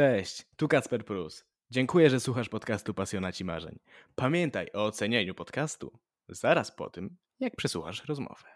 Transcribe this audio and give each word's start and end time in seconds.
Cześć, 0.00 0.46
tu 0.56 0.68
Kacper 0.68 1.04
Prus. 1.04 1.44
Dziękuję, 1.70 2.10
że 2.10 2.20
słuchasz 2.20 2.48
podcastu 2.48 2.94
Pasjonaci 2.94 3.44
Marzeń. 3.44 3.78
Pamiętaj 4.14 4.68
o 4.74 4.84
ocenieniu 4.84 5.34
podcastu 5.34 5.92
zaraz 6.28 6.70
po 6.70 6.90
tym, 6.90 7.16
jak 7.40 7.56
przesłuchasz 7.56 8.04
rozmowę. 8.04 8.48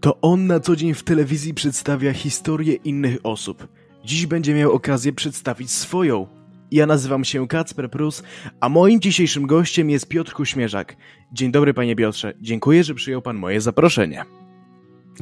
To 0.00 0.20
on 0.20 0.46
na 0.46 0.60
co 0.60 0.76
dzień 0.76 0.94
w 0.94 1.02
telewizji 1.02 1.54
przedstawia 1.54 2.12
historię 2.12 2.74
innych 2.74 3.16
osób. 3.22 3.68
Dziś 4.04 4.26
będzie 4.26 4.54
miał 4.54 4.72
okazję 4.72 5.12
przedstawić 5.12 5.70
swoją. 5.70 6.26
Ja 6.70 6.86
nazywam 6.86 7.24
się 7.24 7.48
Kacper 7.48 7.90
Prus, 7.90 8.22
a 8.60 8.68
moim 8.68 9.00
dzisiejszym 9.00 9.46
gościem 9.46 9.90
jest 9.90 10.08
Piotr 10.08 10.32
Kuśmierzak. 10.32 10.96
Dzień 11.32 11.52
dobry 11.52 11.74
panie 11.74 11.96
Piotrze, 11.96 12.34
dziękuję, 12.40 12.84
że 12.84 12.94
przyjął 12.94 13.22
pan 13.22 13.36
moje 13.36 13.60
zaproszenie. 13.60 14.24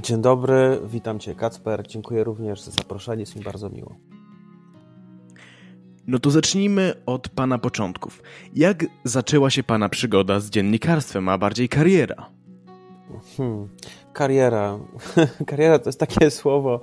Dzień 0.03 0.23
dobry, 0.23 0.81
witam 0.85 1.19
cię 1.19 1.35
Kacper, 1.35 1.87
dziękuję 1.89 2.25
również 2.25 2.61
za 2.61 2.71
zaproszenie, 2.71 3.21
jest 3.21 3.37
mi 3.37 3.43
bardzo 3.43 3.71
miło. 3.71 3.97
No 6.07 6.19
to 6.19 6.31
zacznijmy 6.31 6.95
od 7.07 7.29
pana 7.29 7.59
początków. 7.59 8.23
Jak 8.55 8.85
zaczęła 9.05 9.51
się 9.51 9.63
pana 9.63 9.89
przygoda 9.89 10.41
z 10.41 10.51
dziennikarstwem, 10.51 11.29
a 11.29 11.39
bardziej 11.39 11.69
kariera? 11.69 12.31
Hmm, 13.37 13.69
kariera. 14.13 14.79
kariera 15.47 15.79
to 15.79 15.89
jest 15.89 16.01
takie 16.01 16.31
słowo, 16.41 16.81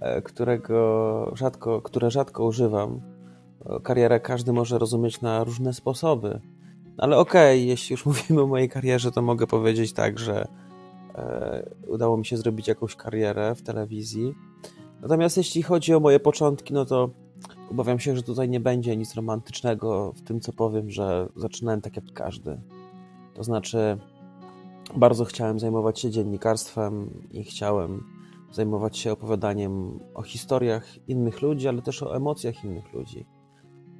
e, 0.00 0.22
którego 0.22 1.32
rzadko, 1.36 1.82
które 1.82 2.10
rzadko 2.10 2.44
używam. 2.44 3.00
Karierę 3.82 4.20
każdy 4.20 4.52
może 4.52 4.78
rozumieć 4.78 5.20
na 5.20 5.44
różne 5.44 5.74
sposoby. 5.74 6.40
Ale 6.98 7.18
okej, 7.18 7.58
okay, 7.58 7.66
jeśli 7.66 7.94
już 7.94 8.06
mówimy 8.06 8.42
o 8.42 8.46
mojej 8.46 8.68
karierze, 8.68 9.12
to 9.12 9.22
mogę 9.22 9.46
powiedzieć 9.46 9.92
tak, 9.92 10.18
że 10.18 10.48
e, 11.14 11.70
udało 11.86 12.16
mi 12.16 12.26
się 12.26 12.36
zrobić 12.36 12.68
jakąś 12.68 12.96
karierę 12.96 13.54
w 13.54 13.62
telewizji. 13.62 14.34
Natomiast 15.00 15.36
jeśli 15.36 15.62
chodzi 15.62 15.94
o 15.94 16.00
moje 16.00 16.20
początki, 16.20 16.74
no 16.74 16.84
to 16.84 17.10
Obawiam 17.70 17.98
się, 17.98 18.16
że 18.16 18.22
tutaj 18.22 18.48
nie 18.48 18.60
będzie 18.60 18.96
nic 18.96 19.14
romantycznego 19.14 20.12
w 20.12 20.22
tym, 20.22 20.40
co 20.40 20.52
powiem, 20.52 20.90
że 20.90 21.28
zaczynałem 21.36 21.80
tak 21.80 21.96
jak 21.96 22.12
każdy. 22.12 22.60
To 23.34 23.44
znaczy, 23.44 23.98
bardzo 24.96 25.24
chciałem 25.24 25.58
zajmować 25.58 26.00
się 26.00 26.10
dziennikarstwem 26.10 27.10
i 27.30 27.44
chciałem 27.44 28.04
zajmować 28.52 28.98
się 28.98 29.12
opowiadaniem 29.12 30.00
o 30.14 30.22
historiach 30.22 31.08
innych 31.08 31.42
ludzi, 31.42 31.68
ale 31.68 31.82
też 31.82 32.02
o 32.02 32.16
emocjach 32.16 32.64
innych 32.64 32.92
ludzi. 32.92 33.26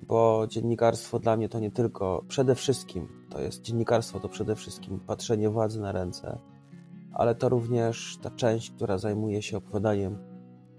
Bo 0.03 0.47
dziennikarstwo 0.48 1.19
dla 1.19 1.36
mnie 1.36 1.48
to 1.48 1.61
nie 1.61 1.70
tylko, 1.70 2.25
przede 2.28 2.55
wszystkim, 2.55 3.08
to 3.30 3.41
jest 3.41 3.62
dziennikarstwo 3.62 4.20
to 4.20 4.28
przede 4.28 4.56
wszystkim 4.56 5.01
patrzenie 5.01 5.51
władzy 5.51 5.80
na 5.80 5.92
ręce, 5.92 6.39
ale 7.12 7.34
to 7.34 7.48
również 7.48 8.19
ta 8.23 8.30
część, 8.30 8.70
która 8.70 8.98
zajmuje 8.98 9.42
się 9.42 9.56
opowiadaniem 9.56 10.36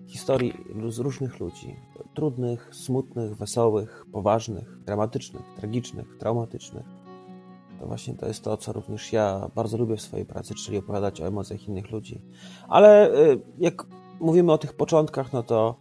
historii 0.08 0.54
z 0.90 1.00
różnych 1.00 1.40
ludzi. 1.40 1.76
Trudnych, 2.14 2.70
smutnych, 2.76 3.36
wesołych, 3.36 4.06
poważnych, 4.12 4.84
dramatycznych, 4.86 5.44
tragicznych, 5.58 6.18
traumatycznych. 6.20 6.86
To 7.80 7.88
właśnie 7.88 8.14
to 8.14 8.28
jest 8.28 8.44
to, 8.44 8.58
co 8.58 8.74
również 8.74 9.14
ja 9.14 9.50
bardzo 9.56 9.78
lubię 9.78 9.96
w 9.96 10.02
swojej 10.02 10.26
pracy, 10.26 10.56
czyli 10.56 10.78
opowiadać 10.78 11.22
o 11.22 11.28
emocjach 11.28 11.68
innych 11.68 11.92
ludzi. 11.92 12.22
Ale 12.68 13.12
y, 13.12 13.42
jak 13.58 13.86
mówimy 14.20 14.52
o 14.52 14.58
tych 14.58 14.74
początkach, 14.74 15.34
no 15.34 15.44
to 15.44 15.76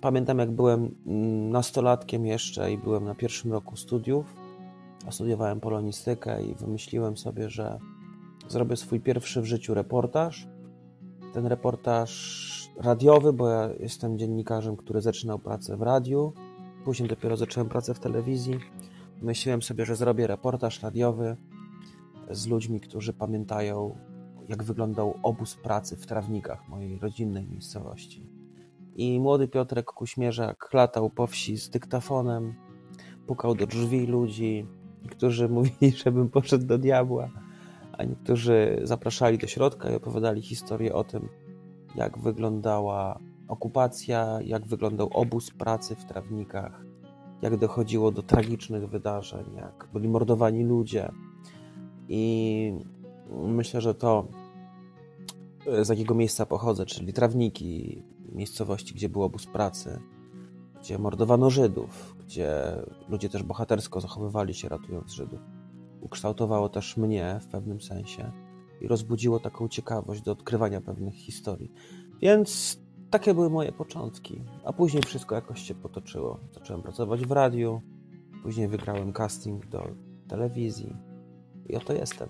pamiętam, 0.00 0.38
jak 0.38 0.50
byłem 0.50 0.94
mm, 1.06 1.50
nastolatkiem 1.50 2.26
jeszcze 2.26 2.72
i 2.72 2.78
byłem 2.78 3.04
na 3.04 3.14
pierwszym 3.14 3.52
roku 3.52 3.76
studiów, 3.76 4.34
a 5.06 5.10
studiowałem 5.10 5.60
polonistykę 5.60 6.42
i 6.42 6.54
wymyśliłem 6.54 7.16
sobie, 7.16 7.50
że 7.50 7.78
zrobię 8.48 8.76
swój 8.76 9.00
pierwszy 9.00 9.42
w 9.42 9.44
życiu 9.44 9.74
reportaż. 9.74 10.48
Ten 11.34 11.46
reportaż 11.46 12.55
radiowy, 12.78 13.32
bo 13.32 13.48
ja 13.48 13.70
jestem 13.80 14.18
dziennikarzem, 14.18 14.76
który 14.76 15.00
zaczynał 15.00 15.38
pracę 15.38 15.76
w 15.76 15.82
radiu. 15.82 16.32
Później 16.84 17.08
dopiero 17.08 17.36
zacząłem 17.36 17.68
pracę 17.68 17.94
w 17.94 17.98
telewizji. 17.98 18.58
Myślałem 19.22 19.62
sobie, 19.62 19.84
że 19.84 19.96
zrobię 19.96 20.26
reportaż 20.26 20.82
radiowy 20.82 21.36
z 22.30 22.46
ludźmi, 22.46 22.80
którzy 22.80 23.12
pamiętają, 23.12 23.96
jak 24.48 24.62
wyglądał 24.62 25.14
obóz 25.22 25.54
pracy 25.54 25.96
w 25.96 26.06
trawnikach 26.06 26.68
mojej 26.68 26.98
rodzinnej 26.98 27.46
miejscowości. 27.46 28.30
I 28.94 29.20
młody 29.20 29.48
Piotrek 29.48 29.86
Kuśmierzak 29.86 30.68
latał 30.72 31.10
po 31.10 31.26
wsi 31.26 31.58
z 31.58 31.70
dyktafonem, 31.70 32.54
pukał 33.26 33.54
do 33.54 33.66
drzwi 33.66 34.06
ludzi, 34.06 34.66
którzy 35.10 35.48
mówili, 35.58 35.92
żebym 36.04 36.28
poszedł 36.28 36.66
do 36.66 36.78
diabła, 36.78 37.30
a 37.92 38.04
niektórzy 38.04 38.80
zapraszali 38.82 39.38
do 39.38 39.46
środka 39.46 39.90
i 39.90 39.94
opowiadali 39.94 40.42
historię 40.42 40.94
o 40.94 41.04
tym, 41.04 41.28
jak 41.96 42.18
wyglądała 42.18 43.18
okupacja, 43.48 44.38
jak 44.44 44.66
wyglądał 44.66 45.08
obóz 45.12 45.50
pracy 45.50 45.96
w 45.96 46.04
trawnikach, 46.04 46.84
jak 47.42 47.56
dochodziło 47.56 48.12
do 48.12 48.22
tragicznych 48.22 48.88
wydarzeń, 48.88 49.54
jak 49.56 49.88
byli 49.92 50.08
mordowani 50.08 50.64
ludzie. 50.64 51.12
I 52.08 52.72
myślę, 53.30 53.80
że 53.80 53.94
to 53.94 54.28
z 55.82 55.88
jakiego 55.88 56.14
miejsca 56.14 56.46
pochodzę, 56.46 56.86
czyli 56.86 57.12
trawniki, 57.12 58.02
miejscowości, 58.32 58.94
gdzie 58.94 59.08
był 59.08 59.22
obóz 59.22 59.46
pracy, 59.46 60.00
gdzie 60.80 60.98
mordowano 60.98 61.50
Żydów, 61.50 62.16
gdzie 62.26 62.52
ludzie 63.08 63.28
też 63.28 63.42
bohatersko 63.42 64.00
zachowywali 64.00 64.54
się 64.54 64.68
ratując 64.68 65.12
Żydów. 65.12 65.40
Ukształtowało 66.00 66.68
też 66.68 66.96
mnie 66.96 67.38
w 67.42 67.46
pewnym 67.46 67.80
sensie 67.80 68.32
i 68.80 68.88
rozbudziło 68.88 69.40
taką 69.40 69.68
ciekawość 69.68 70.22
do 70.22 70.32
odkrywania 70.32 70.80
pewnych 70.80 71.14
historii. 71.14 71.72
Więc 72.22 72.80
takie 73.10 73.34
były 73.34 73.50
moje 73.50 73.72
początki, 73.72 74.44
a 74.64 74.72
później 74.72 75.02
wszystko 75.02 75.34
jakoś 75.34 75.62
się 75.62 75.74
potoczyło. 75.74 76.40
Zacząłem 76.52 76.82
pracować 76.82 77.26
w 77.26 77.30
radiu, 77.30 77.80
później 78.42 78.68
wygrałem 78.68 79.12
casting 79.12 79.66
do 79.66 79.88
telewizji 80.28 80.96
i 81.68 81.76
oto 81.76 81.92
jestem. 81.92 82.28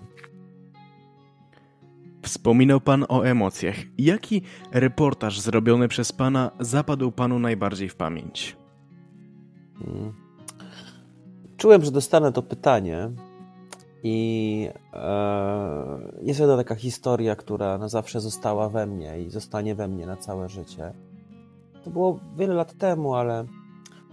Wspominał 2.21 2.81
Pan 2.81 3.05
o 3.09 3.23
emocjach. 3.23 3.75
Jaki 3.97 4.41
reportaż 4.71 5.39
zrobiony 5.39 5.87
przez 5.87 6.11
Pana 6.11 6.51
zapadł 6.59 7.11
Panu 7.11 7.39
najbardziej 7.39 7.89
w 7.89 7.95
pamięć? 7.95 8.57
Hmm. 9.79 10.13
Czułem, 11.57 11.85
że 11.85 11.91
dostanę 11.91 12.31
to 12.31 12.43
pytanie, 12.43 13.11
i 14.03 14.69
e, 14.93 15.99
jest 16.21 16.39
jedna 16.39 16.57
taka 16.57 16.75
historia, 16.75 17.35
która 17.35 17.77
na 17.77 17.87
zawsze 17.87 18.21
została 18.21 18.69
we 18.69 18.87
mnie 18.87 19.21
i 19.21 19.29
zostanie 19.29 19.75
we 19.75 19.87
mnie 19.87 20.05
na 20.05 20.17
całe 20.17 20.49
życie. 20.49 20.93
To 21.83 21.89
było 21.89 22.19
wiele 22.37 22.53
lat 22.53 22.73
temu, 22.73 23.15
ale 23.15 23.45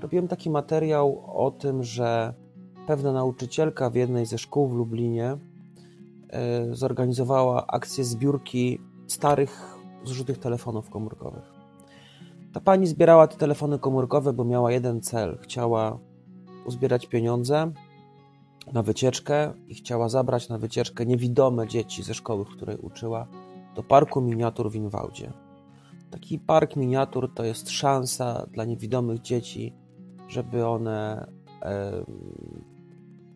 robiłem 0.00 0.28
taki 0.28 0.50
materiał 0.50 1.22
o 1.26 1.50
tym, 1.50 1.82
że 1.82 2.34
pewna 2.86 3.12
nauczycielka 3.12 3.90
w 3.90 3.94
jednej 3.94 4.26
ze 4.26 4.38
szkół 4.38 4.68
w 4.68 4.72
Lublinie 4.72 5.36
e, 6.28 6.74
zorganizowała 6.74 7.66
akcję 7.66 8.04
zbiórki 8.04 8.80
starych, 9.06 9.76
zużytych 10.04 10.38
telefonów 10.38 10.90
komórkowych. 10.90 11.54
Ta 12.52 12.60
pani 12.60 12.86
zbierała 12.86 13.26
te 13.26 13.36
telefony 13.36 13.78
komórkowe, 13.78 14.32
bo 14.32 14.44
miała 14.44 14.72
jeden 14.72 15.00
cel. 15.00 15.38
Chciała 15.42 15.98
uzbierać 16.66 17.06
pieniądze 17.06 17.72
na 18.74 18.82
wycieczkę 18.82 19.52
i 19.68 19.74
chciała 19.74 20.08
zabrać 20.08 20.48
na 20.48 20.58
wycieczkę 20.58 21.06
niewidome 21.06 21.68
dzieci 21.68 22.02
ze 22.02 22.14
szkoły, 22.14 22.44
w 22.44 22.48
której 22.48 22.76
uczyła, 22.76 23.26
do 23.76 23.82
parku 23.82 24.20
miniatur 24.20 24.70
w 24.70 24.74
Inwałdzie. 24.74 25.32
Taki 26.10 26.38
park 26.38 26.76
miniatur 26.76 27.34
to 27.34 27.44
jest 27.44 27.70
szansa 27.70 28.46
dla 28.52 28.64
niewidomych 28.64 29.20
dzieci, 29.20 29.74
żeby 30.28 30.66
one, 30.66 31.26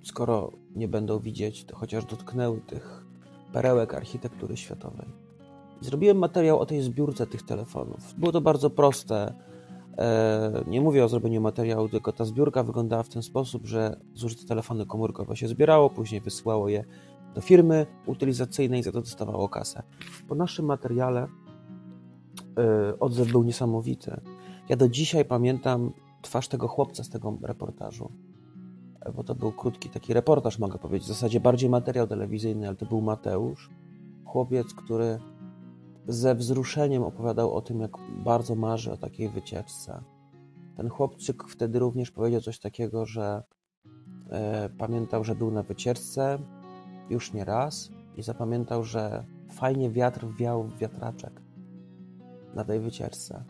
skoro 0.02 0.52
nie 0.76 0.88
będą 0.88 1.18
widzieć, 1.18 1.64
to 1.64 1.76
chociaż 1.76 2.04
dotknęły 2.04 2.60
tych 2.60 3.04
perełek 3.52 3.94
architektury 3.94 4.56
światowej. 4.56 5.06
Zrobiłem 5.80 6.18
materiał 6.18 6.58
o 6.58 6.66
tej 6.66 6.82
zbiórce 6.82 7.26
tych 7.26 7.42
telefonów. 7.42 8.14
Było 8.14 8.32
to 8.32 8.40
bardzo 8.40 8.70
proste 8.70 9.34
nie 10.66 10.80
mówię 10.80 11.04
o 11.04 11.08
zrobieniu 11.08 11.40
materiału, 11.40 11.88
tylko 11.88 12.12
ta 12.12 12.24
zbiórka 12.24 12.62
wyglądała 12.62 13.02
w 13.02 13.08
ten 13.08 13.22
sposób, 13.22 13.66
że 13.66 14.00
zużyte 14.14 14.44
telefony 14.44 14.86
komórkowe 14.86 15.36
się 15.36 15.48
zbierało, 15.48 15.90
później 15.90 16.20
wysyłało 16.20 16.68
je 16.68 16.84
do 17.34 17.40
firmy 17.40 17.86
utylizacyjnej, 18.06 18.82
za 18.82 18.92
to 18.92 19.00
dostawało 19.00 19.48
kasę. 19.48 19.82
Po 20.28 20.34
naszym 20.34 20.66
materiale 20.66 21.26
e, 22.58 22.98
odzew 23.00 23.32
był 23.32 23.44
niesamowity. 23.44 24.20
Ja 24.68 24.76
do 24.76 24.88
dzisiaj 24.88 25.24
pamiętam 25.24 25.92
twarz 26.22 26.48
tego 26.48 26.68
chłopca 26.68 27.04
z 27.04 27.08
tego 27.08 27.38
reportażu, 27.42 28.12
e, 29.00 29.12
bo 29.12 29.24
to 29.24 29.34
był 29.34 29.52
krótki 29.52 29.88
taki 29.88 30.14
reportaż, 30.14 30.58
mogę 30.58 30.78
powiedzieć, 30.78 31.06
w 31.06 31.12
zasadzie 31.12 31.40
bardziej 31.40 31.70
materiał 31.70 32.06
telewizyjny, 32.06 32.66
ale 32.68 32.76
to 32.76 32.86
był 32.86 33.00
Mateusz, 33.00 33.70
chłopiec, 34.24 34.74
który 34.74 35.18
ze 36.08 36.34
wzruszeniem 36.34 37.02
opowiadał 37.02 37.54
o 37.54 37.60
tym, 37.60 37.80
jak 37.80 37.90
bardzo 38.24 38.54
marzy 38.54 38.92
o 38.92 38.96
takiej 38.96 39.28
wycieczce. 39.28 40.02
Ten 40.76 40.88
chłopczyk 40.88 41.44
wtedy 41.44 41.78
również 41.78 42.10
powiedział 42.10 42.40
coś 42.40 42.58
takiego, 42.58 43.06
że 43.06 43.42
e, 44.30 44.68
pamiętał, 44.78 45.24
że 45.24 45.34
był 45.34 45.50
na 45.50 45.62
wycieczce 45.62 46.38
już 47.10 47.32
nie 47.32 47.44
raz 47.44 47.90
i 48.16 48.22
zapamiętał, 48.22 48.84
że 48.84 49.24
fajnie 49.52 49.90
wiatr 49.90 50.26
wiał 50.38 50.64
w 50.64 50.78
wiatraczek 50.78 51.42
na 52.54 52.64
tej 52.64 52.80
wycieczce. 52.80 53.44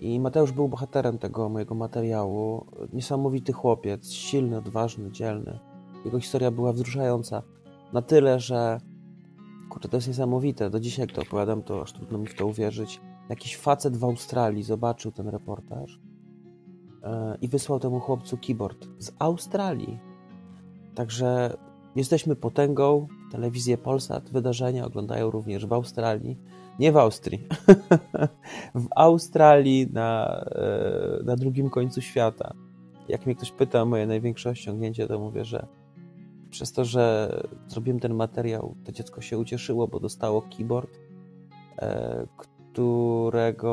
I 0.00 0.20
Mateusz 0.20 0.52
był 0.52 0.68
bohaterem 0.68 1.18
tego 1.18 1.48
mojego 1.48 1.74
materiału. 1.74 2.66
Niesamowity 2.92 3.52
chłopiec, 3.52 4.10
silny, 4.10 4.58
odważny, 4.58 5.10
dzielny. 5.10 5.58
Jego 6.04 6.20
historia 6.20 6.50
była 6.50 6.72
wzruszająca 6.72 7.42
na 7.92 8.02
tyle, 8.02 8.40
że 8.40 8.80
kurczę, 9.68 9.88
to 9.88 9.96
jest 9.96 10.08
niesamowite. 10.08 10.70
Do 10.70 10.80
dzisiaj, 10.80 11.06
jak 11.06 11.16
to 11.16 11.22
opowiadam, 11.22 11.62
to 11.62 11.82
aż 11.82 11.92
trudno 11.92 12.18
mi 12.18 12.26
w 12.26 12.34
to 12.34 12.46
uwierzyć. 12.46 13.00
Jakiś 13.28 13.56
facet 13.56 13.96
w 13.96 14.04
Australii 14.04 14.62
zobaczył 14.62 15.12
ten 15.12 15.28
reportaż 15.28 16.00
e, 17.02 17.38
i 17.40 17.48
wysłał 17.48 17.80
temu 17.80 18.00
chłopcu 18.00 18.38
keyboard 18.46 18.88
z 18.98 19.12
Australii. 19.18 19.98
Także 20.94 21.56
jesteśmy 21.96 22.36
potęgą. 22.36 23.08
Telewizję 23.32 23.78
Polsat, 23.78 24.30
wydarzenia 24.30 24.86
oglądają 24.86 25.30
również 25.30 25.66
w 25.66 25.72
Australii. 25.72 26.38
Nie 26.78 26.92
w 26.92 26.96
Austrii. 26.96 27.46
w 28.74 28.86
Australii 28.96 29.88
na, 29.92 30.44
e, 30.54 31.24
na 31.24 31.36
drugim 31.36 31.70
końcu 31.70 32.00
świata. 32.00 32.54
Jak 33.08 33.26
mnie 33.26 33.34
ktoś 33.34 33.52
pyta 33.52 33.82
o 33.82 33.86
moje 33.86 34.06
największe 34.06 34.50
osiągnięcie, 34.50 35.06
to 35.06 35.18
mówię, 35.18 35.44
że 35.44 35.66
przez 36.50 36.72
to, 36.72 36.84
że 36.84 37.32
zrobiłem 37.68 38.00
ten 38.00 38.14
materiał, 38.14 38.74
to 38.84 38.92
dziecko 38.92 39.20
się 39.20 39.38
ucieszyło, 39.38 39.88
bo 39.88 40.00
dostało 40.00 40.42
keyboard, 40.42 40.90
e, 41.78 42.26
którego, 42.36 43.72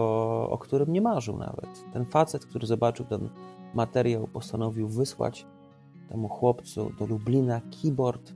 o 0.50 0.58
którym 0.58 0.94
nie 0.94 1.02
marzył 1.02 1.38
nawet. 1.38 1.86
Ten 1.94 2.06
facet, 2.06 2.46
który 2.46 2.68
zobaczył 2.68 3.06
ten 3.06 3.30
materiał, 3.74 4.28
postanowił 4.28 4.88
wysłać 4.88 5.46
temu 6.10 6.28
chłopcu 6.28 6.92
do 7.00 7.06
Lublina 7.06 7.62
keyboard. 7.82 8.34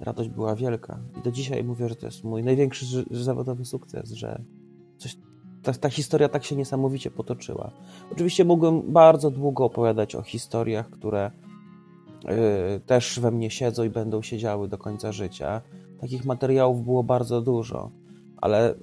Radość 0.00 0.28
była 0.28 0.54
wielka. 0.54 0.98
I 1.18 1.22
do 1.22 1.30
dzisiaj 1.30 1.64
mówię, 1.64 1.88
że 1.88 1.96
to 1.96 2.06
jest 2.06 2.24
mój 2.24 2.44
największy 2.44 2.86
zawodowy 3.10 3.64
sukces, 3.64 4.10
że 4.10 4.42
coś, 4.98 5.16
ta, 5.62 5.72
ta 5.72 5.88
historia 5.88 6.28
tak 6.28 6.44
się 6.44 6.56
niesamowicie 6.56 7.10
potoczyła. 7.10 7.70
Oczywiście 8.12 8.44
mógłbym 8.44 8.92
bardzo 8.92 9.30
długo 9.30 9.64
opowiadać 9.64 10.14
o 10.14 10.22
historiach, 10.22 10.90
które 10.90 11.30
też 12.86 13.20
we 13.20 13.30
mnie 13.30 13.50
siedzą 13.50 13.84
i 13.84 13.90
będą 13.90 14.22
siedziały 14.22 14.68
do 14.68 14.78
końca 14.78 15.12
życia. 15.12 15.62
Takich 16.00 16.24
materiałów 16.24 16.84
było 16.84 17.02
bardzo 17.04 17.40
dużo, 17.40 17.90
ale 18.36 18.74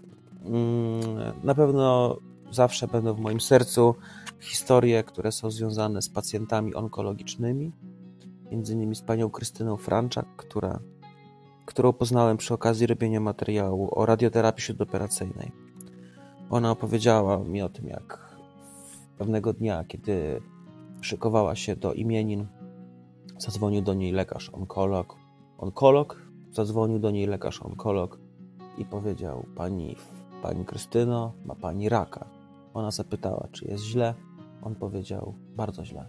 mm, 0.45 1.33
na 1.43 1.55
pewno 1.55 2.17
zawsze 2.51 2.87
będą 2.87 3.13
w 3.13 3.19
moim 3.19 3.41
sercu 3.41 3.95
historie, 4.39 5.03
które 5.03 5.31
są 5.31 5.51
związane 5.51 6.01
z 6.01 6.09
pacjentami 6.09 6.75
onkologicznymi, 6.75 7.71
między 8.51 8.73
innymi 8.73 8.95
z 8.95 9.01
panią 9.01 9.29
Krystyną 9.29 9.77
Franczak, 9.77 10.25
która, 10.37 10.79
którą 11.65 11.93
poznałem 11.93 12.37
przy 12.37 12.53
okazji 12.53 12.87
robienia 12.87 13.19
materiału 13.19 13.89
o 13.99 14.05
radioterapii 14.05 14.63
śródoperacyjnej. 14.63 15.51
Ona 16.49 16.71
opowiedziała 16.71 17.39
mi 17.39 17.61
o 17.61 17.69
tym, 17.69 17.87
jak 17.87 18.35
pewnego 19.17 19.53
dnia, 19.53 19.83
kiedy 19.87 20.41
szykowała 21.01 21.55
się 21.55 21.75
do 21.75 21.93
imienin 21.93 22.47
Zadzwonił 23.37 23.81
do 23.81 23.93
niej 23.93 24.11
lekarz 24.11 24.49
onkolog. 24.49 25.15
Onkolog 25.57 26.21
zadzwonił 26.51 26.99
do 26.99 27.11
niej 27.11 27.27
lekarz 27.27 27.61
onkolog 27.61 28.19
i 28.77 28.85
powiedział: 28.85 29.45
Pani, 29.55 29.95
pani 30.41 30.65
Krystyno, 30.65 31.33
ma 31.45 31.55
pani 31.55 31.89
raka. 31.89 32.25
Ona 32.73 32.91
zapytała, 32.91 33.47
czy 33.51 33.67
jest 33.67 33.83
źle. 33.83 34.13
On 34.61 34.75
powiedział: 34.75 35.33
Bardzo 35.55 35.85
źle. 35.85 36.07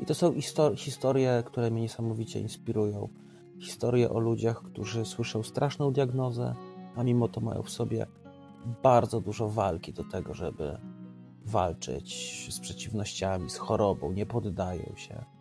I 0.00 0.06
to 0.06 0.14
są 0.14 0.34
historie, 0.76 1.42
które 1.46 1.70
mnie 1.70 1.82
niesamowicie 1.82 2.40
inspirują. 2.40 3.08
Historie 3.60 4.10
o 4.10 4.18
ludziach, 4.18 4.62
którzy 4.62 5.04
słyszą 5.04 5.42
straszną 5.42 5.92
diagnozę, 5.92 6.54
a 6.96 7.02
mimo 7.02 7.28
to 7.28 7.40
mają 7.40 7.62
w 7.62 7.70
sobie 7.70 8.06
bardzo 8.82 9.20
dużo 9.20 9.48
walki 9.48 9.92
do 9.92 10.04
tego, 10.04 10.34
żeby 10.34 10.78
walczyć 11.44 12.46
z 12.54 12.60
przeciwnościami, 12.60 13.50
z 13.50 13.56
chorobą, 13.56 14.12
nie 14.12 14.26
poddają 14.26 14.92
się. 14.96 15.35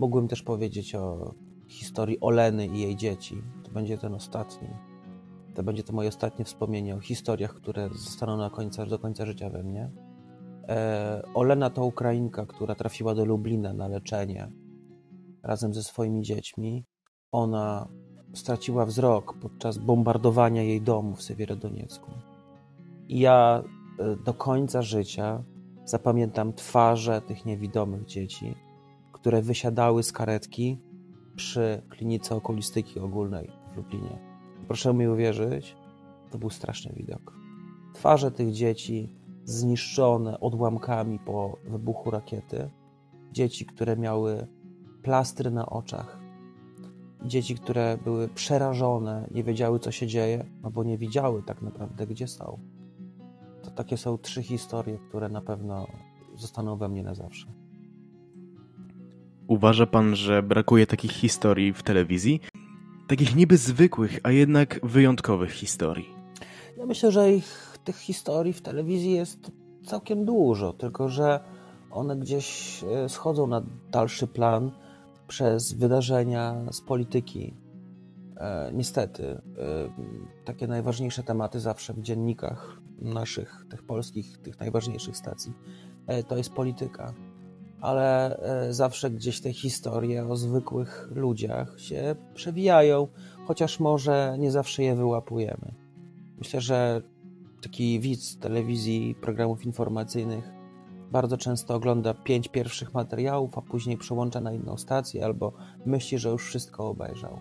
Mógłbym 0.00 0.28
też 0.28 0.42
powiedzieć 0.42 0.94
o 0.94 1.34
historii 1.68 2.18
Oleny 2.20 2.66
i 2.66 2.80
jej 2.80 2.96
dzieci. 2.96 3.42
To 3.64 3.70
będzie 3.70 3.98
ten 3.98 4.14
ostatni. 4.14 4.68
To 5.54 5.62
będzie 5.62 5.82
to 5.82 5.92
moje 5.92 6.08
ostatnie 6.08 6.44
wspomnienie 6.44 6.96
o 6.96 7.00
historiach, 7.00 7.54
które 7.54 7.88
zostaną 7.88 8.36
na 8.36 8.50
końca, 8.50 8.86
do 8.86 8.98
końca 8.98 9.26
życia 9.26 9.50
we 9.50 9.62
mnie. 9.62 9.90
E, 10.68 11.22
Olena 11.34 11.70
to 11.70 11.84
Ukrainka, 11.84 12.46
która 12.46 12.74
trafiła 12.74 13.14
do 13.14 13.24
Lublina 13.24 13.72
na 13.72 13.88
leczenie 13.88 14.52
razem 15.42 15.74
ze 15.74 15.82
swoimi 15.82 16.22
dziećmi. 16.22 16.84
Ona 17.32 17.88
straciła 18.34 18.86
wzrok 18.86 19.34
podczas 19.40 19.78
bombardowania 19.78 20.62
jej 20.62 20.82
domu 20.82 21.16
w 21.16 21.22
Sewierodoniecku. 21.22 22.10
I 23.08 23.18
ja 23.18 23.62
e, 23.98 24.16
do 24.16 24.34
końca 24.34 24.82
życia 24.82 25.42
zapamiętam 25.84 26.52
twarze 26.52 27.20
tych 27.20 27.44
niewidomych 27.46 28.04
dzieci 28.04 28.69
które 29.20 29.42
wysiadały 29.42 30.02
z 30.02 30.12
karetki 30.12 30.78
przy 31.36 31.82
klinice 31.88 32.36
okulistyki 32.36 33.00
ogólnej 33.00 33.50
w 33.72 33.76
Lublinie. 33.76 34.18
Proszę 34.68 34.94
mi 34.94 35.08
uwierzyć, 35.08 35.76
to 36.30 36.38
był 36.38 36.50
straszny 36.50 36.92
widok. 36.96 37.32
Twarze 37.94 38.30
tych 38.30 38.52
dzieci 38.52 39.16
zniszczone 39.44 40.40
odłamkami 40.40 41.18
po 41.18 41.56
wybuchu 41.64 42.10
rakiety, 42.10 42.70
dzieci, 43.32 43.66
które 43.66 43.96
miały 43.96 44.46
plastry 45.02 45.50
na 45.50 45.66
oczach, 45.66 46.18
dzieci, 47.24 47.54
które 47.54 47.98
były 48.04 48.28
przerażone, 48.28 49.28
nie 49.30 49.44
wiedziały, 49.44 49.78
co 49.78 49.90
się 49.90 50.06
dzieje, 50.06 50.44
albo 50.62 50.84
nie 50.84 50.98
widziały 50.98 51.42
tak 51.42 51.62
naprawdę, 51.62 52.06
gdzie 52.06 52.28
są. 52.28 52.58
To 53.62 53.70
takie 53.70 53.96
są 53.96 54.18
trzy 54.18 54.42
historie, 54.42 54.98
które 55.08 55.28
na 55.28 55.40
pewno 55.40 55.86
zostaną 56.34 56.76
we 56.76 56.88
mnie 56.88 57.02
na 57.02 57.14
zawsze. 57.14 57.59
Uważa 59.50 59.86
pan, 59.86 60.16
że 60.16 60.42
brakuje 60.42 60.86
takich 60.86 61.12
historii 61.12 61.72
w 61.72 61.82
telewizji? 61.82 62.40
Takich 63.08 63.36
niby 63.36 63.56
zwykłych, 63.56 64.20
a 64.22 64.30
jednak 64.30 64.80
wyjątkowych 64.82 65.50
historii. 65.50 66.08
Ja 66.78 66.86
myślę, 66.86 67.12
że 67.12 67.32
ich, 67.32 67.78
tych 67.84 67.96
historii 67.96 68.52
w 68.52 68.62
telewizji 68.62 69.12
jest 69.12 69.52
całkiem 69.86 70.24
dużo, 70.24 70.72
tylko 70.72 71.08
że 71.08 71.40
one 71.90 72.16
gdzieś 72.16 72.80
e, 72.84 73.08
schodzą 73.08 73.46
na 73.46 73.62
dalszy 73.90 74.26
plan 74.26 74.70
przez 75.28 75.72
wydarzenia 75.72 76.56
z 76.72 76.80
polityki. 76.80 77.54
E, 78.36 78.70
niestety, 78.74 79.24
e, 79.24 79.40
takie 80.44 80.66
najważniejsze 80.66 81.22
tematy 81.22 81.60
zawsze 81.60 81.94
w 81.94 82.02
dziennikach 82.02 82.80
naszych, 82.98 83.66
tych 83.70 83.82
polskich, 83.82 84.38
tych 84.38 84.60
najważniejszych 84.60 85.16
stacji, 85.16 85.52
e, 86.06 86.22
to 86.22 86.36
jest 86.36 86.52
polityka 86.52 87.14
ale 87.80 88.36
e, 88.38 88.72
zawsze 88.72 89.10
gdzieś 89.10 89.40
te 89.40 89.52
historie 89.52 90.28
o 90.28 90.36
zwykłych 90.36 91.08
ludziach 91.14 91.80
się 91.80 92.16
przewijają, 92.34 93.08
chociaż 93.46 93.80
może 93.80 94.36
nie 94.38 94.50
zawsze 94.50 94.82
je 94.82 94.94
wyłapujemy. 94.96 95.74
Myślę, 96.38 96.60
że 96.60 97.02
taki 97.62 98.00
widz 98.00 98.38
telewizji, 98.38 99.14
programów 99.20 99.66
informacyjnych 99.66 100.60
bardzo 101.10 101.36
często 101.36 101.74
ogląda 101.74 102.14
pięć 102.14 102.48
pierwszych 102.48 102.94
materiałów, 102.94 103.58
a 103.58 103.62
później 103.62 103.96
przełącza 103.96 104.40
na 104.40 104.52
inną 104.52 104.76
stację 104.76 105.24
albo 105.24 105.52
myśli, 105.86 106.18
że 106.18 106.28
już 106.28 106.46
wszystko 106.46 106.88
obejrzał. 106.88 107.38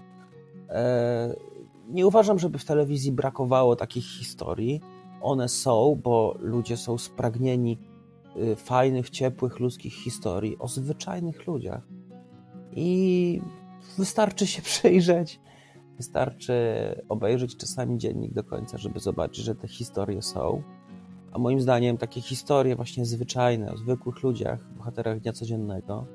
E, 0.70 1.36
nie 1.90 2.08
uważam, 2.08 2.40
żeby 2.40 2.58
w 2.58 2.66
telewizji 2.66 3.12
brakowało 3.12 3.76
takich 3.76 4.06
historii. 4.06 4.82
One 5.22 5.50
są, 5.50 6.00
bo 6.04 6.36
ludzie 6.40 6.78
są 6.78 6.98
spragnieni 6.98 7.78
fajnych, 8.56 9.10
ciepłych, 9.10 9.60
ludzkich 9.60 9.94
historii 9.94 10.58
o 10.60 10.68
zwyczajnych 10.68 11.48
ludziach. 11.48 11.88
I 12.72 13.42
wystarczy 13.98 14.48
się 14.48 14.62
przyjrzeć, 14.72 15.40
wystarczy 15.98 16.54
obejrzeć 17.10 17.58
czasami 17.58 17.98
dziennik 17.98 18.34
do 18.34 18.44
końca, 18.44 18.78
żeby 18.78 19.00
zobaczyć, 19.00 19.46
że 19.46 19.56
te 19.56 19.68
historie 19.68 20.22
są. 20.22 20.64
A 21.32 21.40
moim 21.40 21.62
zdaniem 21.62 21.98
takie 21.98 22.22
historie 22.22 22.76
właśnie 22.76 23.06
zwyczajne, 23.06 23.72
o 23.72 23.78
zwykłych 23.78 24.24
ludziach, 24.24 24.74
bohaterach 24.78 25.20
dnia 25.20 25.34
codziennego, 25.34 26.08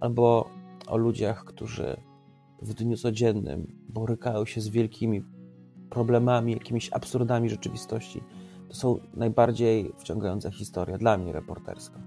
albo 0.00 0.50
o 0.86 0.96
ludziach, 0.96 1.44
którzy 1.44 1.96
w 2.62 2.74
dniu 2.74 2.96
codziennym 2.96 3.66
borykają 3.88 4.44
się 4.44 4.60
z 4.60 4.68
wielkimi 4.68 5.22
problemami, 5.90 6.52
jakimiś 6.52 6.92
absurdami 6.92 7.50
rzeczywistości, 7.50 8.22
to 8.72 8.78
są 8.78 8.98
najbardziej 9.14 9.92
wciągające 9.98 10.50
historie 10.50 10.98
dla 10.98 11.18
mnie 11.18 11.32
reportersko. 11.32 11.98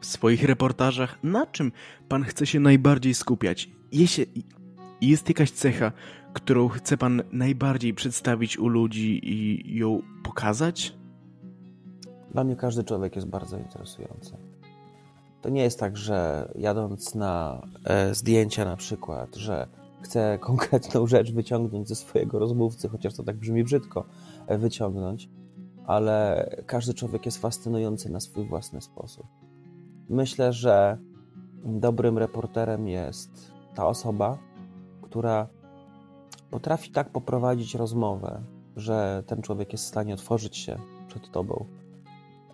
W 0.00 0.06
swoich 0.06 0.44
reportażach 0.44 1.24
na 1.24 1.46
czym 1.46 1.72
pan 2.08 2.24
chce 2.24 2.46
się 2.46 2.60
najbardziej 2.60 3.14
skupiać? 3.14 3.70
Jeśli 3.92 4.26
jest 5.00 5.28
jakaś 5.28 5.50
cecha, 5.50 5.92
którą 6.32 6.68
chce 6.68 6.96
pan 6.96 7.22
najbardziej 7.32 7.94
przedstawić 7.94 8.58
u 8.58 8.68
ludzi 8.68 9.20
i 9.32 9.78
ją 9.78 10.02
pokazać? 10.24 10.94
Dla 12.30 12.44
mnie 12.44 12.56
każdy 12.56 12.84
człowiek 12.84 13.16
jest 13.16 13.28
bardzo 13.28 13.58
interesujący. 13.58 14.36
To 15.40 15.48
nie 15.48 15.62
jest 15.62 15.80
tak, 15.80 15.96
że 15.96 16.48
jadąc 16.58 17.14
na 17.14 17.62
e, 17.84 18.14
zdjęcia 18.14 18.64
na 18.64 18.76
przykład, 18.76 19.36
że 19.36 19.68
chcę 20.02 20.38
konkretną 20.40 21.06
rzecz 21.14 21.32
wyciągnąć 21.32 21.88
ze 21.88 21.94
swojego 21.94 22.38
rozmówcy, 22.38 22.88
chociaż 22.88 23.14
to 23.14 23.22
tak 23.22 23.36
brzmi 23.36 23.64
brzydko, 23.64 24.04
e, 24.46 24.58
wyciągnąć, 24.58 25.30
ale 25.86 26.46
każdy 26.66 26.94
człowiek 26.94 27.26
jest 27.26 27.38
fascynujący 27.38 28.10
na 28.10 28.20
swój 28.20 28.48
własny 28.48 28.80
sposób. 28.80 29.26
Myślę, 30.08 30.52
że 30.52 30.98
dobrym 31.64 32.18
reporterem 32.18 32.88
jest 32.88 33.52
ta 33.74 33.86
osoba, 33.86 34.38
która 35.02 35.48
potrafi 36.50 36.90
tak 36.90 37.10
poprowadzić 37.10 37.74
rozmowę, 37.74 38.42
że 38.76 39.22
ten 39.26 39.42
człowiek 39.42 39.72
jest 39.72 39.84
w 39.84 39.88
stanie 39.88 40.14
otworzyć 40.14 40.56
się 40.56 40.78
przed 41.08 41.30
tobą, 41.30 41.64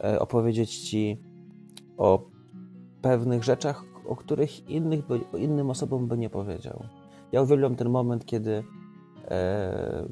e, 0.04 0.20
opowiedzieć 0.20 0.78
ci 0.78 1.22
o 1.96 2.24
pewnych 3.02 3.44
rzeczach, 3.44 3.84
o 4.08 4.16
których 4.16 4.70
innych 4.70 5.04
innym 5.38 5.70
osobom 5.70 6.08
by 6.08 6.18
nie 6.18 6.30
powiedział. 6.30 6.84
Ja 7.32 7.42
uwielbiam 7.42 7.76
ten 7.76 7.88
moment, 7.88 8.26
kiedy 8.26 8.64
e, 9.30 10.08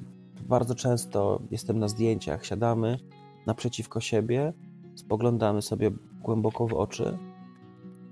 bardzo 0.49 0.75
często 0.75 1.40
jestem 1.50 1.78
na 1.78 1.88
zdjęciach, 1.88 2.46
siadamy 2.46 2.99
naprzeciwko 3.46 4.00
siebie, 4.00 4.52
spoglądamy 4.94 5.62
sobie 5.62 5.90
głęboko 6.23 6.66
w 6.66 6.75
oczy 6.75 7.18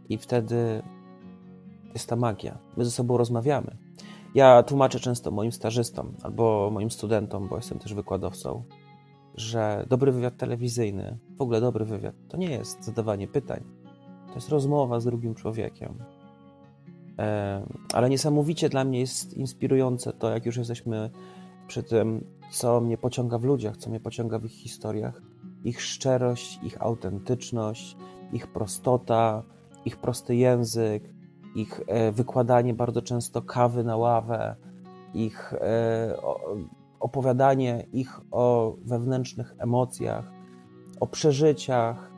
i 0.09 0.19
wtedy 0.19 0.83
jest 1.93 2.09
ta 2.09 2.17
magia. 2.17 2.59
My 2.77 2.85
ze 2.85 2.91
sobą 2.91 3.17
rozmawiamy. 3.17 3.77
Ja 4.35 4.63
tłumaczę 4.63 5.01
często 5.01 5.31
moim 5.31 5.53
stażystom 5.53 6.15
albo 6.23 6.71
moim 6.73 6.91
studentom, 6.91 7.49
bo 7.49 7.57
jestem 7.57 7.79
też 7.79 7.95
wykładowcą, 7.95 8.65
że 9.35 9.87
dobry 9.89 10.13
wywiad 10.13 10.37
telewizyjny, 10.37 11.19
w 11.37 11.43
ogóle 11.43 11.61
dobry 11.61 11.85
wywiad, 11.85 12.15
to 12.29 12.37
nie 12.37 12.51
jest 12.51 12.85
zadawanie 12.85 13.29
pytań. 13.29 13.65
To 14.29 14.35
jest 14.35 14.49
rozmowa 14.49 15.01
z 15.01 15.05
drugim 15.05 15.35
człowiekiem. 15.35 15.99
Ale 17.93 18.11
niesamowicie 18.11 18.69
dla 18.69 18.85
mnie 18.85 19.01
jest 19.01 19.35
inspirujące 19.35 20.13
to, 20.13 20.31
jak 20.31 20.47
już 20.47 20.57
jesteśmy 20.57 21.11
przy 21.67 21.83
tym, 21.83 22.25
co 22.51 22.81
mnie 22.81 22.99
pociąga 22.99 23.39
w 23.39 23.45
ludziach, 23.45 23.77
co 23.77 23.91
mnie 23.91 24.01
pociąga 24.01 24.39
w 24.39 24.45
ich 24.45 24.53
historiach, 24.53 25.23
ich 25.65 25.83
szczerość, 25.83 26.61
ich 26.63 26.83
autentyczność, 26.83 27.97
ich 28.33 28.47
prostota, 28.47 29.43
ich 29.85 29.97
prosty 29.97 30.37
język, 30.37 31.15
ich 31.55 31.81
e, 31.87 32.13
wykładanie 32.13 32.75
bardzo 32.75 33.03
często 33.03 33.43
kawy 33.43 33.85
na 33.85 33.97
ławę, 33.97 34.57
ich 35.15 35.53
e, 35.53 36.17
opowiadanie 37.01 37.87
ich 37.93 38.21
o 38.31 38.77
wewnętrznych 38.85 39.55
emocjach, 39.59 40.31
o 41.01 41.07
przeżyciach. 41.07 42.14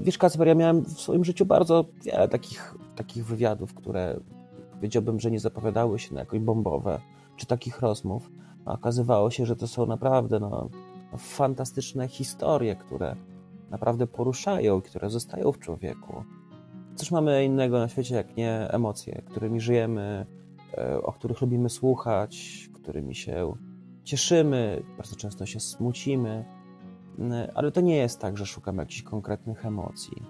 Wiesz, 0.00 0.18
Kacper, 0.18 0.48
ja 0.48 0.54
miałem 0.54 0.84
w 0.84 1.00
swoim 1.00 1.24
życiu 1.24 1.46
bardzo 1.46 1.84
wiele 2.04 2.28
takich, 2.28 2.74
takich 2.96 3.26
wywiadów, 3.26 3.74
które 3.74 4.20
powiedziałbym, 4.72 5.20
że 5.20 5.30
nie 5.30 5.40
zapowiadały 5.40 5.98
się 5.98 6.14
na 6.14 6.20
jakoś 6.20 6.40
bombowe, 6.40 7.00
czy 7.36 7.46
takich 7.46 7.80
rozmów. 7.80 8.30
A 8.64 8.72
okazywało 8.72 9.30
się, 9.30 9.46
że 9.46 9.56
to 9.56 9.68
są 9.68 9.86
naprawdę 9.86 10.40
no, 10.40 10.68
fantastyczne 11.18 12.08
historie, 12.08 12.76
które 12.76 13.16
naprawdę 13.70 14.06
poruszają, 14.06 14.80
które 14.80 15.10
zostają 15.10 15.52
w 15.52 15.58
człowieku. 15.58 16.24
Cóż 16.94 17.10
mamy 17.10 17.44
innego 17.44 17.78
na 17.78 17.88
świecie, 17.88 18.14
jak 18.14 18.36
nie 18.36 18.68
emocje, 18.70 19.22
którymi 19.26 19.60
żyjemy, 19.60 20.26
e, 20.78 21.02
o 21.02 21.12
których 21.12 21.40
lubimy 21.40 21.68
słuchać, 21.68 22.68
którymi 22.74 23.14
się 23.14 23.52
cieszymy, 24.04 24.82
bardzo 24.96 25.16
często 25.16 25.46
się 25.46 25.60
smucimy, 25.60 26.44
ale 27.54 27.72
to 27.72 27.80
nie 27.80 27.96
jest 27.96 28.20
tak, 28.20 28.38
że 28.38 28.46
szukam 28.46 28.78
jakichś 28.78 29.02
konkretnych 29.02 29.66
emocji. 29.66 30.22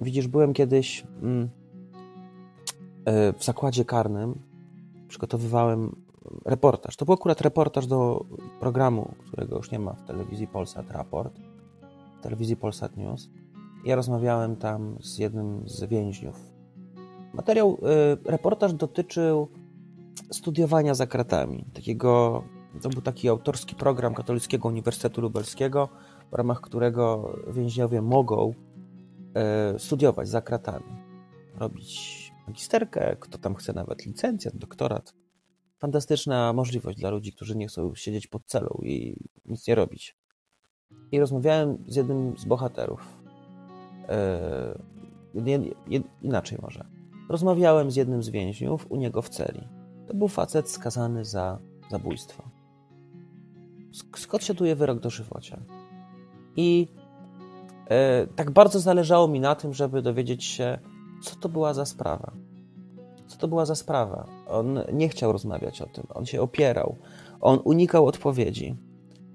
Widzisz, 0.00 0.28
byłem 0.28 0.52
kiedyś 0.52 1.04
mm, 1.22 1.48
e, 3.04 3.32
w 3.32 3.44
zakładzie 3.44 3.84
karnym, 3.84 4.42
przygotowywałem 5.08 5.96
reportaż. 6.44 6.96
To 6.96 7.04
był 7.04 7.14
akurat 7.14 7.40
reportaż 7.40 7.86
do 7.86 8.24
programu, 8.60 9.14
którego 9.26 9.56
już 9.56 9.70
nie 9.70 9.78
ma 9.78 9.92
w 9.92 10.02
telewizji 10.02 10.46
Polsat 10.46 10.90
Raport, 10.90 11.38
w 12.18 12.22
telewizji 12.22 12.56
Polsat 12.56 12.96
News. 12.96 13.30
Ja 13.84 13.96
rozmawiałem 13.96 14.56
tam 14.56 14.96
z 15.00 15.18
jednym 15.18 15.68
z 15.68 15.84
więźniów. 15.84 16.58
Materiał, 17.34 17.78
y, 18.24 18.30
reportaż 18.30 18.72
dotyczył 18.72 19.48
studiowania 20.30 20.94
za 20.94 21.06
kratami. 21.06 21.64
Takiego, 21.74 22.44
to 22.82 22.88
był 22.88 23.02
taki 23.02 23.28
autorski 23.28 23.74
program 23.74 24.14
Katolickiego 24.14 24.68
Uniwersytetu 24.68 25.20
Lubelskiego, 25.20 25.88
w 26.32 26.34
ramach 26.34 26.60
którego 26.60 27.34
więźniowie 27.52 28.02
mogą 28.02 28.54
y, 29.74 29.78
studiować 29.78 30.28
za 30.28 30.42
kratami. 30.42 30.96
Robić 31.54 32.32
magisterkę, 32.46 33.16
kto 33.20 33.38
tam 33.38 33.54
chce 33.54 33.72
nawet 33.72 34.06
licencjat, 34.06 34.56
doktorat. 34.56 35.14
Fantastyczna 35.78 36.52
możliwość 36.52 36.98
dla 36.98 37.10
ludzi, 37.10 37.32
którzy 37.32 37.56
nie 37.56 37.66
chcą 37.66 37.94
siedzieć 37.94 38.26
pod 38.26 38.44
celą 38.46 38.80
i 38.82 39.16
nic 39.44 39.66
nie 39.66 39.74
robić. 39.74 40.16
I 41.12 41.20
rozmawiałem 41.20 41.84
z 41.86 41.96
jednym 41.96 42.38
z 42.38 42.44
bohaterów, 42.44 43.18
Yy, 45.34 45.74
inaczej 46.22 46.58
może. 46.62 46.84
Rozmawiałem 47.28 47.90
z 47.90 47.96
jednym 47.96 48.22
z 48.22 48.28
więźniów 48.28 48.86
u 48.90 48.96
niego 48.96 49.22
w 49.22 49.28
celi. 49.28 49.68
To 50.06 50.14
był 50.14 50.28
facet 50.28 50.70
skazany 50.70 51.24
za 51.24 51.58
zabójstwo. 51.90 52.57
Skąd 54.16 54.44
się 54.44 54.54
tuje 54.54 54.76
wyrok 54.76 55.00
do 55.00 55.10
żywocia? 55.10 55.60
I 56.56 56.88
e, 57.90 58.26
tak 58.26 58.50
bardzo 58.50 58.80
zależało 58.80 59.28
mi 59.28 59.40
na 59.40 59.54
tym, 59.54 59.74
żeby 59.74 60.02
dowiedzieć 60.02 60.44
się, 60.44 60.78
co 61.22 61.36
to 61.36 61.48
była 61.48 61.74
za 61.74 61.86
sprawa. 61.86 62.32
Co 63.26 63.38
to 63.38 63.48
była 63.48 63.66
za 63.66 63.74
sprawa? 63.74 64.26
On 64.48 64.80
nie 64.92 65.08
chciał 65.08 65.32
rozmawiać 65.32 65.82
o 65.82 65.86
tym, 65.86 66.06
on 66.14 66.26
się 66.26 66.42
opierał, 66.42 66.96
on 67.40 67.60
unikał 67.64 68.06
odpowiedzi. 68.06 68.76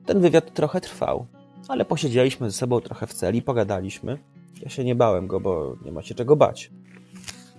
Ten 0.05 0.19
wywiad 0.19 0.53
trochę 0.53 0.81
trwał, 0.81 1.25
ale 1.67 1.85
posiedzieliśmy 1.85 2.51
ze 2.51 2.57
sobą 2.57 2.81
trochę 2.81 3.07
w 3.07 3.13
celi, 3.13 3.41
pogadaliśmy. 3.41 4.17
Ja 4.61 4.69
się 4.69 4.83
nie 4.83 4.95
bałem 4.95 5.27
go, 5.27 5.39
bo 5.39 5.75
nie 5.85 5.91
ma 5.91 6.01
się 6.01 6.15
czego 6.15 6.35
bać. 6.35 6.71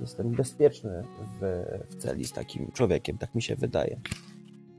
Jestem 0.01 0.31
bezpieczny 0.31 1.05
w, 1.41 1.65
w 1.91 1.97
celi 1.97 2.25
z 2.25 2.33
takim 2.33 2.73
człowiekiem, 2.73 3.19
tak 3.19 3.35
mi 3.35 3.43
się 3.43 3.57
wydaje. 3.57 4.01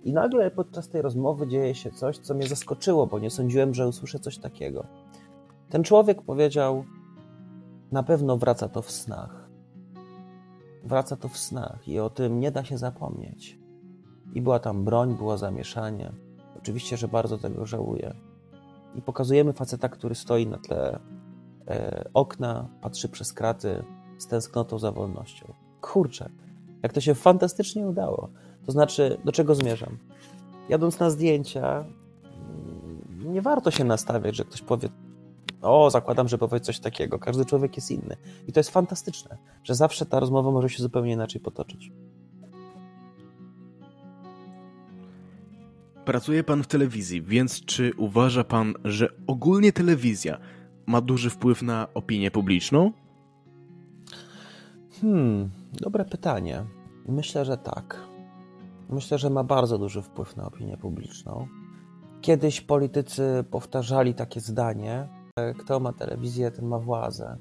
I 0.06 0.14
nagle 0.14 0.52
podczas 0.52 0.90
tej 0.90 1.02
rozmowy 1.02 1.48
dzieje 1.48 1.76
się 1.76 1.92
coś, 1.92 2.18
co 2.18 2.34
mnie 2.34 2.48
zaskoczyło, 2.48 3.08
bo 3.08 3.20
nie 3.20 3.30
sądziłem, 3.30 3.74
że 3.74 3.88
usłyszę 3.88 4.20
coś 4.20 4.38
takiego. 4.38 4.86
Ten 5.70 5.84
człowiek 5.84 6.22
powiedział: 6.22 6.86
Na 7.92 8.04
pewno 8.04 8.38
wraca 8.38 8.70
to 8.70 8.82
w 8.82 8.92
snach. 8.92 9.50
Wraca 10.84 11.16
to 11.16 11.28
w 11.28 11.38
snach 11.38 11.88
i 11.88 12.00
o 12.00 12.10
tym 12.10 12.40
nie 12.40 12.52
da 12.52 12.64
się 12.64 12.78
zapomnieć. 12.78 13.60
I 14.34 14.42
była 14.42 14.60
tam 14.60 14.86
broń, 14.86 15.16
było 15.18 15.38
zamieszanie. 15.38 16.12
Oczywiście, 16.58 16.98
że 16.98 17.08
bardzo 17.08 17.38
tego 17.38 17.66
żałuję. 17.66 18.14
I 18.96 19.02
pokazujemy 19.02 19.54
faceta, 19.54 19.90
który 19.90 20.16
stoi 20.16 20.48
na 20.48 20.58
tle 20.58 21.00
E, 21.68 22.10
okna, 22.14 22.68
patrzy 22.82 23.10
przez 23.10 23.34
kraty 23.34 23.84
z 24.18 24.28
tęsknotą 24.28 24.80
za 24.80 24.92
wolnością. 24.92 25.54
Kurczę, 25.82 26.30
jak 26.84 26.94
to 26.94 27.02
się 27.02 27.16
fantastycznie 27.16 27.88
udało. 27.88 28.30
To 28.66 28.72
znaczy, 28.72 29.18
do 29.26 29.32
czego 29.32 29.56
zmierzam? 29.56 29.98
Jadąc 30.70 31.00
na 31.00 31.10
zdjęcia, 31.10 31.86
mm, 32.24 33.34
nie 33.34 33.42
warto 33.42 33.72
się 33.72 33.84
nastawiać, 33.84 34.36
że 34.36 34.46
ktoś 34.46 34.62
powie, 34.62 34.90
o, 35.62 35.90
zakładam, 35.90 36.28
że 36.28 36.38
powie 36.38 36.60
coś 36.60 36.80
takiego. 36.80 37.20
Każdy 37.20 37.46
człowiek 37.46 37.76
jest 37.76 37.92
inny. 37.92 38.18
I 38.48 38.52
to 38.52 38.60
jest 38.60 38.70
fantastyczne, 38.70 39.38
że 39.64 39.76
zawsze 39.76 40.06
ta 40.06 40.20
rozmowa 40.20 40.52
może 40.52 40.70
się 40.70 40.84
zupełnie 40.84 41.12
inaczej 41.12 41.42
potoczyć. 41.42 41.92
Pracuje 46.06 46.44
pan 46.44 46.64
w 46.64 46.68
telewizji, 46.68 47.22
więc 47.22 47.66
czy 47.66 47.92
uważa 47.98 48.44
pan, 48.44 48.74
że 48.84 49.10
ogólnie 49.28 49.74
telewizja 49.74 50.38
ma 50.86 51.02
duży 51.02 51.30
wpływ 51.30 51.62
na 51.62 51.88
opinię 51.94 52.32
publiczną? 52.32 52.92
Hmm, 55.02 55.50
dobre 55.74 56.06
pytanie. 56.06 56.64
Myślę, 57.08 57.46
że 57.46 57.58
tak. 57.58 58.15
Myślę, 58.90 59.18
że 59.18 59.30
ma 59.30 59.44
bardzo 59.44 59.78
duży 59.78 60.02
wpływ 60.02 60.36
na 60.36 60.46
opinię 60.46 60.78
publiczną. 60.78 61.48
Kiedyś 62.22 62.62
politycy 62.62 63.44
powtarzali 63.52 64.14
takie 64.14 64.40
zdanie: 64.40 65.08
kto 65.60 65.80
ma 65.80 65.94
telewizję, 65.94 66.52
ten 66.52 66.66
ma 66.66 66.80
władzę. 66.80 67.38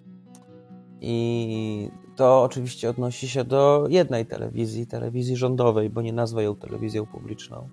I 1.00 1.90
to 2.16 2.42
oczywiście 2.42 2.90
odnosi 2.90 3.28
się 3.28 3.44
do 3.44 3.86
jednej 3.88 4.26
telewizji, 4.26 4.86
telewizji 4.86 5.36
rządowej, 5.36 5.90
bo 5.90 6.02
nie 6.02 6.12
nazwę 6.12 6.42
ją 6.42 6.56
telewizją 6.56 7.06
publiczną. 7.06 7.68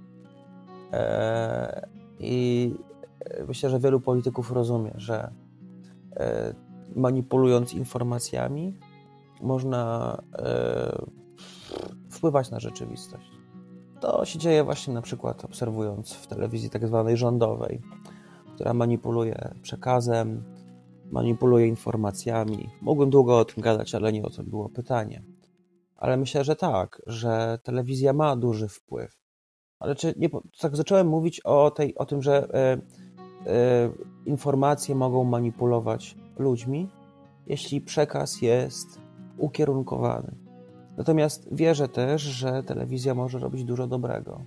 Eee, 0.91 1.81
I 2.19 2.75
myślę, 3.47 3.69
że 3.69 3.79
wielu 3.79 3.99
polityków 3.99 4.51
rozumie, 4.51 4.91
że 4.95 5.31
E, 6.15 6.53
manipulując 6.95 7.73
informacjami, 7.73 8.79
można 9.41 10.17
e, 10.33 11.05
wpływać 12.09 12.51
na 12.51 12.59
rzeczywistość. 12.59 13.30
To 14.01 14.25
się 14.25 14.39
dzieje 14.39 14.63
właśnie 14.63 14.93
na 14.93 15.01
przykład 15.01 15.45
obserwując 15.45 16.13
w 16.13 16.27
telewizji 16.27 16.69
tak 16.69 16.87
zwanej 16.87 17.17
rządowej, 17.17 17.81
która 18.55 18.73
manipuluje 18.73 19.55
przekazem, 19.61 20.43
manipuluje 21.11 21.67
informacjami. 21.67 22.69
Mógłbym 22.81 23.09
długo 23.09 23.39
o 23.39 23.45
tym 23.45 23.63
gadać, 23.63 23.95
ale 23.95 24.13
nie 24.13 24.23
o 24.23 24.29
to 24.29 24.43
było 24.43 24.69
pytanie. 24.69 25.23
Ale 25.95 26.17
myślę, 26.17 26.43
że 26.43 26.55
tak, 26.55 27.01
że 27.07 27.59
telewizja 27.63 28.13
ma 28.13 28.35
duży 28.35 28.67
wpływ. 28.67 29.17
Ale 29.79 29.95
czy 29.95 30.13
nie, 30.17 30.29
tak 30.59 30.75
zacząłem 30.75 31.07
mówić 31.07 31.39
o, 31.39 31.71
tej, 31.71 31.95
o 31.95 32.05
tym, 32.05 32.21
że 32.21 32.47
e, 32.53 32.77
informacje 34.25 34.95
mogą 34.95 35.23
manipulować 35.23 36.17
ludźmi, 36.37 36.89
jeśli 37.47 37.81
przekaz 37.81 38.41
jest 38.41 39.01
ukierunkowany. 39.37 40.50
Natomiast 40.97 41.55
wierzę 41.55 41.87
też, 41.87 42.21
że 42.21 42.63
telewizja 42.63 43.15
może 43.15 43.39
robić 43.39 43.63
dużo 43.63 43.87
dobrego. 43.87 44.41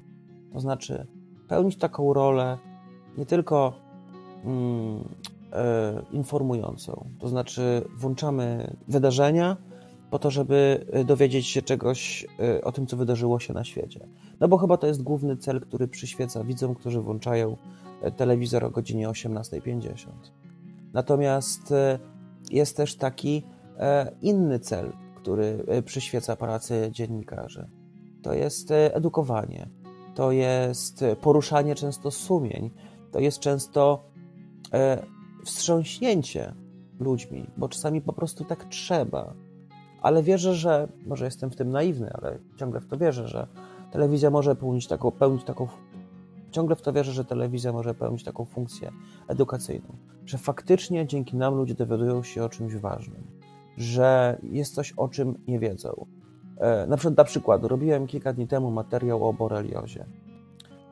To 0.53 0.61
znaczy 0.61 1.07
pełnić 1.49 1.77
taką 1.77 2.13
rolę 2.13 2.59
nie 3.19 3.27
tylko 3.27 3.73
mm, 4.45 5.09
e, 5.53 6.03
informującą, 6.13 7.09
to 7.19 7.29
znaczy 7.29 7.89
włączamy 7.97 8.77
wydarzenia 8.89 9.57
po 10.11 10.19
to, 10.19 10.31
żeby 10.31 10.87
dowiedzieć 11.05 11.47
się 11.47 11.63
czegoś 11.63 12.27
e, 12.41 12.65
o 12.65 12.73
tym, 12.73 12.87
co 12.87 12.97
wydarzyło 12.97 13.41
się 13.41 13.53
na 13.55 13.65
świecie. 13.65 14.09
No 14.41 14.49
bo 14.49 14.59
chyba 14.59 14.77
to 14.77 14.87
jest 14.87 15.03
główny 15.03 15.37
cel, 15.37 15.61
który 15.61 15.89
przyświeca 15.89 16.45
widzom, 16.45 16.75
którzy 16.75 17.01
włączają 17.01 17.57
e, 18.03 18.11
telewizor 18.11 18.65
o 18.65 18.71
godzinie 18.71 19.09
18.50. 19.09 20.09
Natomiast 20.93 21.73
e, 21.73 21.99
jest 22.51 22.77
też 22.77 22.97
taki 22.97 23.43
e, 23.79 24.13
inny 24.23 24.59
cel, 24.59 24.93
który 25.25 25.65
e, 25.67 25.83
przyświeca 25.83 26.37
pracy 26.37 26.89
dziennikarzy. 26.93 27.69
To 28.23 28.35
jest 28.35 28.71
e, 28.71 28.95
edukowanie, 28.95 29.69
to 30.15 30.33
jest 30.33 31.05
poruszanie 31.21 31.75
często 31.75 32.11
sumień, 32.11 32.71
to 33.11 33.21
jest 33.21 33.39
często 33.39 34.05
wstrząśnięcie 35.45 36.55
ludźmi, 37.01 37.51
bo 37.57 37.69
czasami 37.69 38.01
po 38.01 38.13
prostu 38.13 38.45
tak 38.45 38.65
trzeba. 38.65 39.35
Ale 40.03 40.23
wierzę, 40.23 40.55
że, 40.55 40.89
może 41.07 41.25
jestem 41.25 41.51
w 41.51 41.57
tym 41.57 41.71
naiwny, 41.71 42.11
ale 42.13 42.39
ciągle 42.57 42.81
w 42.81 42.87
to 42.87 42.99
wierzę, 42.99 43.29
że 43.29 43.47
telewizja 43.93 44.31
może 44.31 44.57
pełnić 44.57 44.87
taką, 44.87 45.11
pełnić 45.11 45.45
taką 45.45 45.69
ciągle 46.51 46.77
w 46.77 46.83
to 46.83 46.93
wierzę, 46.93 47.13
że 47.13 47.25
telewizja 47.25 47.73
może 47.73 47.95
pełnić 47.95 48.25
taką 48.25 48.45
funkcję 48.45 48.93
edukacyjną, 49.29 49.97
że 50.25 50.39
faktycznie 50.39 51.07
dzięki 51.07 51.37
nam 51.37 51.55
ludzie 51.55 51.75
dowiadują 51.75 52.23
się 52.23 52.45
o 52.45 52.49
czymś 52.49 52.77
ważnym, 52.77 53.25
że 53.77 54.39
jest 54.43 54.75
coś, 54.75 54.93
o 54.93 55.09
czym 55.09 55.35
nie 55.49 55.59
wiedzą. 55.59 56.07
E, 56.57 56.87
na 56.87 56.97
przykład, 56.97 57.15
dla 57.15 57.25
przykładu, 57.25 57.69
robiłem 57.69 58.07
kilka 58.07 58.33
dni 58.33 58.47
temu 58.47 58.71
materiał 58.71 59.29
o 59.29 59.33
boreliozie. 59.33 60.07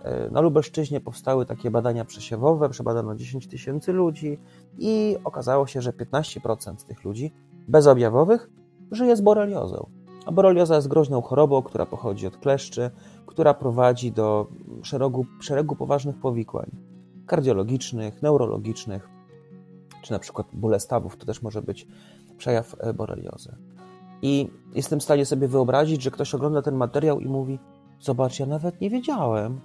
E, 0.03 0.31
na 0.31 0.41
Lubelszczyźnie 0.41 1.01
powstały 1.01 1.47
takie 1.47 1.71
badania 1.71 2.05
przesiewowe, 2.05 2.69
przebadano 2.69 3.15
10 3.15 3.47
tysięcy 3.47 3.93
ludzi 3.93 4.39
i 4.79 5.17
okazało 5.25 5.67
się, 5.67 5.81
że 5.81 5.93
15% 5.93 6.79
z 6.79 6.85
tych 6.85 7.05
ludzi 7.05 7.33
bezobjawowych 7.69 8.51
żyje 8.91 9.17
z 9.17 9.21
boreliozą. 9.21 9.91
A 10.27 10.33
borelioza 10.33 10.77
jest 10.77 10.89
groźną 10.89 11.23
chorobą, 11.23 11.63
która 11.63 11.87
pochodzi 11.87 12.27
od 12.27 12.37
kleszczy, 12.37 12.91
która 13.27 13.55
prowadzi 13.55 14.13
do 14.13 14.47
szeregu, 14.83 15.27
szeregu 15.41 15.77
poważnych 15.77 16.17
powikłań 16.17 16.71
kardiologicznych, 17.27 18.23
neurologicznych, 18.23 19.09
czy 20.03 20.13
na 20.13 20.19
przykład 20.19 20.47
bóle 20.53 20.81
stawów, 20.81 21.17
to 21.17 21.27
też 21.27 21.43
może 21.43 21.63
być 21.63 21.87
przejaw 22.43 22.77
e, 22.79 22.95
boreliozy. 22.95 23.57
I 24.23 24.51
jestem 24.75 25.01
w 25.01 25.03
stanie 25.03 25.27
sobie 25.27 25.49
wyobrazić, 25.49 26.03
że 26.03 26.11
ktoś 26.11 26.35
ogląda 26.35 26.63
ten 26.63 26.75
materiał 26.75 27.21
i 27.21 27.29
mówi: 27.29 27.59
Zobacz, 28.01 28.41
ja 28.41 28.47
nawet 28.47 28.81
nie 28.81 28.91
wiedziałem. 28.91 29.61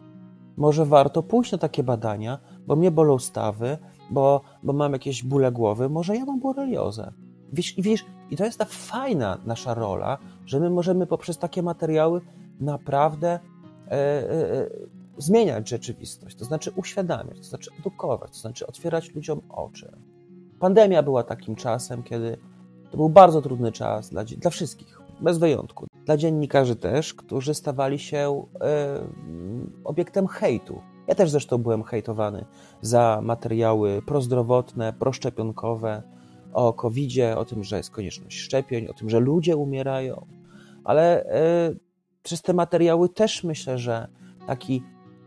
Może 0.57 0.85
warto 0.85 1.23
pójść 1.23 1.51
na 1.51 1.57
takie 1.57 1.83
badania, 1.83 2.39
bo 2.67 2.75
mnie 2.75 2.91
bolą 2.91 3.19
stawy, 3.19 3.77
bo, 4.09 4.41
bo 4.63 4.73
mam 4.73 4.93
jakieś 4.93 5.23
bóle 5.23 5.51
głowy, 5.51 5.89
może 5.89 6.15
ja 6.15 6.25
mam 6.25 6.39
boreliozę. 6.39 7.13
Wiesz, 7.53 7.73
wiesz, 7.77 8.05
i 8.29 8.37
to 8.37 8.45
jest 8.45 8.59
ta 8.59 8.65
fajna 8.65 9.37
nasza 9.45 9.73
rola, 9.73 10.17
że 10.45 10.59
my 10.59 10.69
możemy 10.69 11.07
poprzez 11.07 11.37
takie 11.37 11.63
materiały 11.63 12.21
naprawdę 12.59 13.29
e, 13.29 13.91
e, 13.91 14.53
e, 14.53 14.69
zmieniać 15.17 15.69
rzeczywistość, 15.69 16.35
to 16.35 16.45
znaczy 16.45 16.71
uświadamiać, 16.75 17.37
to 17.37 17.43
znaczy 17.43 17.71
edukować, 17.79 18.31
to 18.31 18.37
znaczy 18.37 18.67
otwierać 18.67 19.15
ludziom 19.15 19.41
oczy. 19.49 19.91
Pandemia 20.59 21.03
była 21.03 21.23
takim 21.23 21.55
czasem, 21.55 22.03
kiedy 22.03 22.37
to 22.91 22.97
był 22.97 23.09
bardzo 23.09 23.41
trudny 23.41 23.71
czas 23.71 24.09
dla, 24.09 24.23
dla 24.23 24.51
wszystkich, 24.51 25.01
bez 25.21 25.37
wyjątku. 25.37 25.87
Dla 26.05 26.17
dziennikarzy 26.17 26.75
też, 26.75 27.13
którzy 27.13 27.53
stawali 27.53 27.99
się 27.99 28.43
e, 28.61 28.99
obiektem 29.83 30.27
hejtu. 30.27 30.81
Ja 31.07 31.15
też 31.15 31.29
zresztą 31.29 31.57
byłem 31.57 31.83
hejtowany 31.83 32.45
za 32.81 33.19
materiały 33.23 34.01
prozdrowotne, 34.05 34.93
proszczepionkowe, 34.93 36.03
o 36.53 36.73
covid 36.73 37.11
o 37.35 37.45
tym, 37.45 37.63
że 37.63 37.77
jest 37.77 37.91
konieczność 37.91 38.39
szczepień, 38.39 38.87
o 38.87 38.93
tym, 38.93 39.09
że 39.09 39.19
ludzie 39.19 39.57
umierają, 39.57 40.25
ale 40.83 41.25
e, 41.25 41.73
przez 42.23 42.41
te 42.41 42.53
materiały 42.53 43.09
też 43.09 43.43
myślę, 43.43 43.77
że 43.77 44.07
taki, 44.47 44.83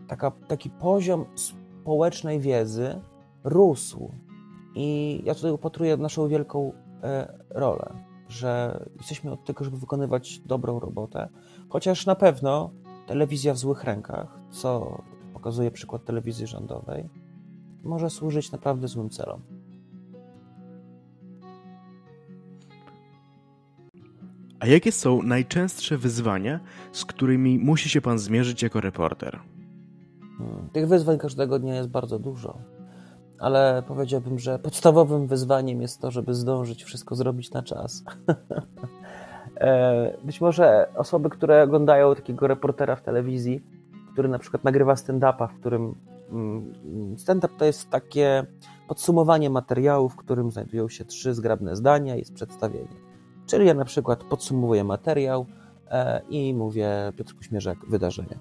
taka, 0.09 0.31
taki 0.31 0.71
poziom 0.71 1.25
społecznej 1.35 2.41
wiedzy 2.41 3.01
rósł. 3.45 4.11
I 4.75 5.21
ja 5.25 5.35
tutaj 5.35 5.51
upatruję 5.51 5.97
naszą 5.97 6.29
wielką 6.29 6.73
rolę, 7.51 7.93
że 8.29 8.81
jesteśmy 8.97 9.33
od 9.33 9.45
tego, 9.45 9.65
żeby 9.65 9.77
wykonywać 9.77 10.41
dobrą 10.41 10.81
robotę, 10.81 11.29
chociaż 11.69 12.07
na 12.07 12.15
pewno 12.15 12.71
telewizja 13.07 13.55
w 13.55 13.59
złych 13.59 13.85
rękach, 13.85 14.39
co 14.51 15.03
pokazuje 15.33 15.71
przykład 15.71 16.05
telewizji 16.05 16.47
rządowej, 16.47 17.09
może 17.85 18.11
służyć 18.11 18.53
naprawdę 18.53 18.89
złym 18.89 19.11
celom. 19.11 19.41
A 24.61 24.67
jakie 24.67 24.93
są 24.93 25.23
najczęstsze 25.23 25.99
wyzwania, 25.99 26.61
z 26.93 27.05
którymi 27.05 27.59
musi 27.59 27.89
się 27.89 28.01
pan 28.01 28.19
zmierzyć 28.19 28.63
jako 28.63 28.81
reporter? 28.81 29.41
Hmm, 30.39 30.69
tych 30.73 30.89
wyzwań 30.89 31.19
każdego 31.19 31.59
dnia 31.59 31.75
jest 31.75 31.89
bardzo 31.89 32.19
dużo, 32.19 32.59
ale 33.41 33.83
powiedziałbym, 33.89 34.39
że 34.39 34.59
podstawowym 34.59 35.27
wyzwaniem 35.27 35.83
jest 35.83 36.01
to, 36.01 36.11
żeby 36.11 36.35
zdążyć 36.35 36.85
wszystko 36.85 37.15
zrobić 37.15 37.51
na 37.51 37.63
czas. 37.63 38.03
E, 39.61 40.17
być 40.25 40.41
może 40.41 40.89
osoby, 40.97 41.31
które 41.31 41.63
oglądają 41.63 42.15
takiego 42.15 42.47
reportera 42.47 42.97
w 42.97 43.03
telewizji, 43.03 43.63
który 44.13 44.29
na 44.29 44.39
przykład 44.39 44.65
nagrywa 44.65 44.95
stand-upa, 44.95 45.49
w 45.49 45.61
którym 45.61 45.95
mm, 46.31 47.19
stand-up 47.19 47.55
to 47.59 47.65
jest 47.65 47.91
takie 47.91 48.47
podsumowanie 48.89 49.51
materiału, 49.51 50.09
w 50.09 50.17
którym 50.17 50.51
znajdują 50.51 50.89
się 50.89 51.05
trzy 51.05 51.35
zgrabne 51.35 51.77
zdania 51.77 52.17
jest 52.17 52.35
przedstawienie. 52.35 52.97
Czyli 53.47 53.67
ja 53.67 53.75
na 53.75 53.85
przykład 53.85 54.25
podsumowuję 54.25 54.85
materiał 54.85 55.47
e, 55.91 56.23
i 56.29 56.55
mówię 56.55 57.13
Piotr 57.17 57.35
Kuśmierzak, 57.35 57.79
wydarzenie. 57.89 58.39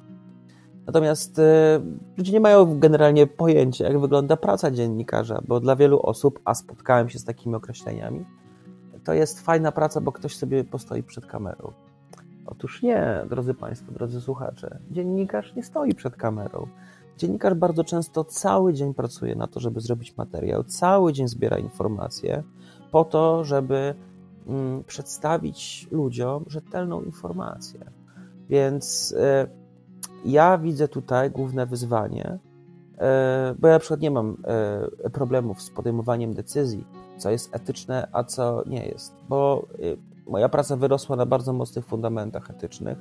Natomiast 0.89 1.39
e, 1.39 1.81
ludzie 2.17 2.31
nie 2.31 2.39
mają 2.39 2.79
generalnie 2.79 3.27
pojęcia, 3.27 3.87
jak 3.87 3.99
wygląda 3.99 4.37
praca 4.37 4.71
dziennikarza, 4.71 5.41
bo 5.47 5.59
dla 5.59 5.75
wielu 5.75 5.99
osób, 6.01 6.39
a 6.45 6.53
spotkałem 6.53 7.09
się 7.09 7.19
z 7.19 7.25
takimi 7.25 7.55
określeniami, 7.55 8.25
to 9.03 9.13
jest 9.13 9.41
fajna 9.41 9.71
praca, 9.71 10.01
bo 10.01 10.11
ktoś 10.11 10.35
sobie 10.35 10.63
postoi 10.63 11.03
przed 11.03 11.25
kamerą. 11.25 11.71
Otóż 12.45 12.81
nie, 12.81 13.25
drodzy 13.29 13.53
Państwo, 13.53 13.91
drodzy 13.91 14.21
słuchacze, 14.21 14.79
dziennikarz 14.91 15.55
nie 15.55 15.63
stoi 15.63 15.95
przed 15.95 16.15
kamerą. 16.15 16.67
Dziennikarz 17.17 17.53
bardzo 17.53 17.83
często 17.83 18.23
cały 18.23 18.73
dzień 18.73 18.93
pracuje 18.93 19.35
na 19.35 19.47
to, 19.47 19.59
żeby 19.59 19.81
zrobić 19.81 20.17
materiał, 20.17 20.63
cały 20.63 21.13
dzień 21.13 21.27
zbiera 21.27 21.57
informacje 21.57 22.43
po 22.91 23.03
to, 23.03 23.43
żeby 23.43 23.95
Mm, 24.49 24.83
przedstawić 24.83 25.87
ludziom 25.91 26.45
rzetelną 26.47 27.01
informację. 27.01 27.79
Więc 28.49 29.15
e, 29.17 29.47
ja 30.25 30.57
widzę 30.57 30.87
tutaj 30.87 31.31
główne 31.31 31.65
wyzwanie, 31.65 32.39
e, 32.97 33.55
bo 33.59 33.67
ja 33.67 33.73
na 33.73 33.79
przykład 33.79 34.01
nie 34.01 34.11
mam 34.11 34.37
e, 35.03 35.09
problemów 35.09 35.61
z 35.61 35.69
podejmowaniem 35.69 36.33
decyzji, 36.33 36.87
co 37.17 37.29
jest 37.29 37.55
etyczne, 37.55 38.07
a 38.11 38.23
co 38.23 38.63
nie 38.67 38.85
jest, 38.85 39.15
bo 39.29 39.67
moja 40.27 40.49
praca 40.49 40.75
wyrosła 40.75 41.15
na 41.15 41.25
bardzo 41.25 41.53
mocnych 41.53 41.85
fundamentach 41.85 42.49
etycznych. 42.49 42.97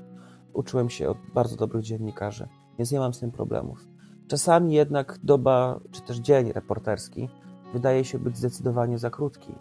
Uczyłem 0.53 0.91
się 0.91 1.11
od 1.11 1.19
bardzo 1.35 1.57
dobrych 1.57 1.83
dziennikarzy, 1.83 2.49
więc 2.79 2.93
nie 2.93 2.99
mam 2.99 3.15
z 3.15 3.21
tym 3.21 3.31
problemów. 3.31 3.87
Czasami 4.29 4.75
jednak 4.75 5.19
doba, 5.23 5.81
czy 5.91 6.03
też 6.03 6.17
dzień 6.17 6.53
reporterski 6.53 7.29
wydaje 7.73 8.05
się 8.05 8.19
być 8.19 8.37
zdecydowanie 8.37 8.99
za 8.99 9.11
krótki. 9.11 9.55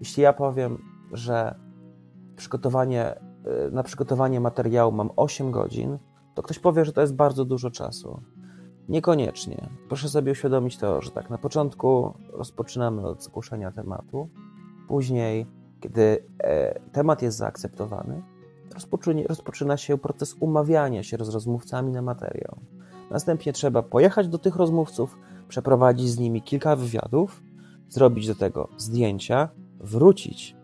Jeśli 0.00 0.22
ja 0.22 0.32
powiem, 0.32 0.78
że 1.12 1.54
przygotowanie, 2.36 3.14
na 3.72 3.82
przygotowanie 3.82 4.40
materiału 4.40 4.92
mam 4.92 5.10
8 5.16 5.50
godzin, 5.50 5.98
to 6.34 6.42
ktoś 6.42 6.58
powie, 6.58 6.84
że 6.84 6.92
to 6.92 7.00
jest 7.00 7.14
bardzo 7.14 7.44
dużo 7.44 7.70
czasu. 7.70 8.20
Niekoniecznie. 8.88 9.68
Proszę 9.88 10.08
sobie 10.08 10.32
uświadomić 10.32 10.76
to, 10.76 11.00
że 11.00 11.10
tak 11.10 11.30
na 11.30 11.38
początku 11.38 12.14
rozpoczynamy 12.32 13.06
od 13.06 13.22
zgłoszenia 13.22 13.72
tematu, 13.72 14.28
później, 14.88 15.46
kiedy 15.80 16.24
e, 16.38 16.80
temat 16.80 17.22
jest 17.22 17.38
zaakceptowany, 17.38 18.22
rozpoczyna 19.28 19.76
się 19.76 19.98
proces 19.98 20.36
umawiania 20.40 21.02
się 21.02 21.16
z 21.20 21.28
rozmówcami 21.28 21.92
na 21.92 22.02
materiał. 22.02 22.58
Następnie 23.10 23.52
trzeba 23.52 23.82
pojechać 23.82 24.28
do 24.28 24.38
tych 24.38 24.56
rozmówców, 24.56 25.18
przeprowadzić 25.48 26.08
z 26.08 26.18
nimi 26.18 26.42
kilka 26.42 26.76
wywiadów, 26.76 27.42
zrobić 27.88 28.26
do 28.26 28.34
tego 28.34 28.68
zdjęcia, 28.76 29.48
wrócić 29.80 30.56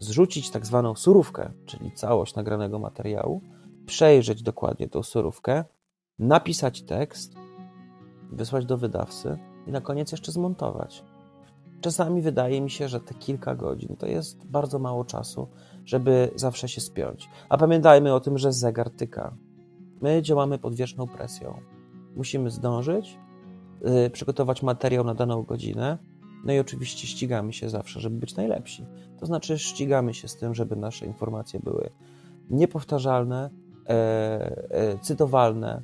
zrzucić 0.00 0.50
tak 0.50 0.66
zwaną 0.66 0.94
surówkę, 0.94 1.50
czyli 1.66 1.92
całość 1.92 2.34
nagranego 2.34 2.78
materiału, 2.78 3.40
przejrzeć 3.86 4.42
dokładnie 4.42 4.88
tą 4.88 5.02
surówkę, 5.02 5.64
napisać 6.18 6.82
tekst, 6.82 7.34
wysłać 8.32 8.66
do 8.66 8.78
wydawcy, 8.78 9.38
i 9.66 9.72
na 9.72 9.80
koniec 9.80 10.12
jeszcze 10.12 10.32
zmontować. 10.32 11.04
Czasami 11.80 12.22
wydaje 12.22 12.60
mi 12.60 12.70
się, 12.70 12.88
że 12.88 13.00
te 13.00 13.14
kilka 13.14 13.54
godzin 13.54 13.96
to 13.96 14.06
jest 14.06 14.46
bardzo 14.46 14.78
mało 14.78 15.04
czasu, 15.04 15.48
żeby 15.84 16.30
zawsze 16.34 16.68
się 16.68 16.80
spiąć. 16.80 17.28
A 17.48 17.58
pamiętajmy 17.58 18.14
o 18.14 18.20
tym, 18.20 18.38
że 18.38 18.52
zegar 18.52 18.90
tyka. 18.90 19.36
My 20.00 20.22
działamy 20.22 20.58
pod 20.58 20.74
wieczną 20.74 21.06
presją. 21.06 21.60
Musimy 22.16 22.50
zdążyć, 22.50 23.18
yy, 23.80 24.10
przygotować 24.10 24.62
materiał 24.62 25.04
na 25.04 25.14
daną 25.14 25.42
godzinę, 25.42 25.98
no 26.44 26.52
i 26.52 26.58
oczywiście 26.58 27.06
ścigamy 27.06 27.52
się 27.52 27.70
zawsze, 27.70 28.00
żeby 28.00 28.16
być 28.18 28.36
najlepsi. 28.36 28.86
To 29.20 29.26
znaczy, 29.26 29.58
ścigamy 29.58 30.14
się 30.14 30.28
z 30.28 30.36
tym, 30.36 30.54
żeby 30.54 30.76
nasze 30.76 31.06
informacje 31.06 31.60
były 31.60 31.90
niepowtarzalne, 32.50 33.50
cytowalne, 35.00 35.82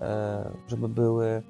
e, 0.00 0.50
żeby 0.66 0.88
były 0.88 1.42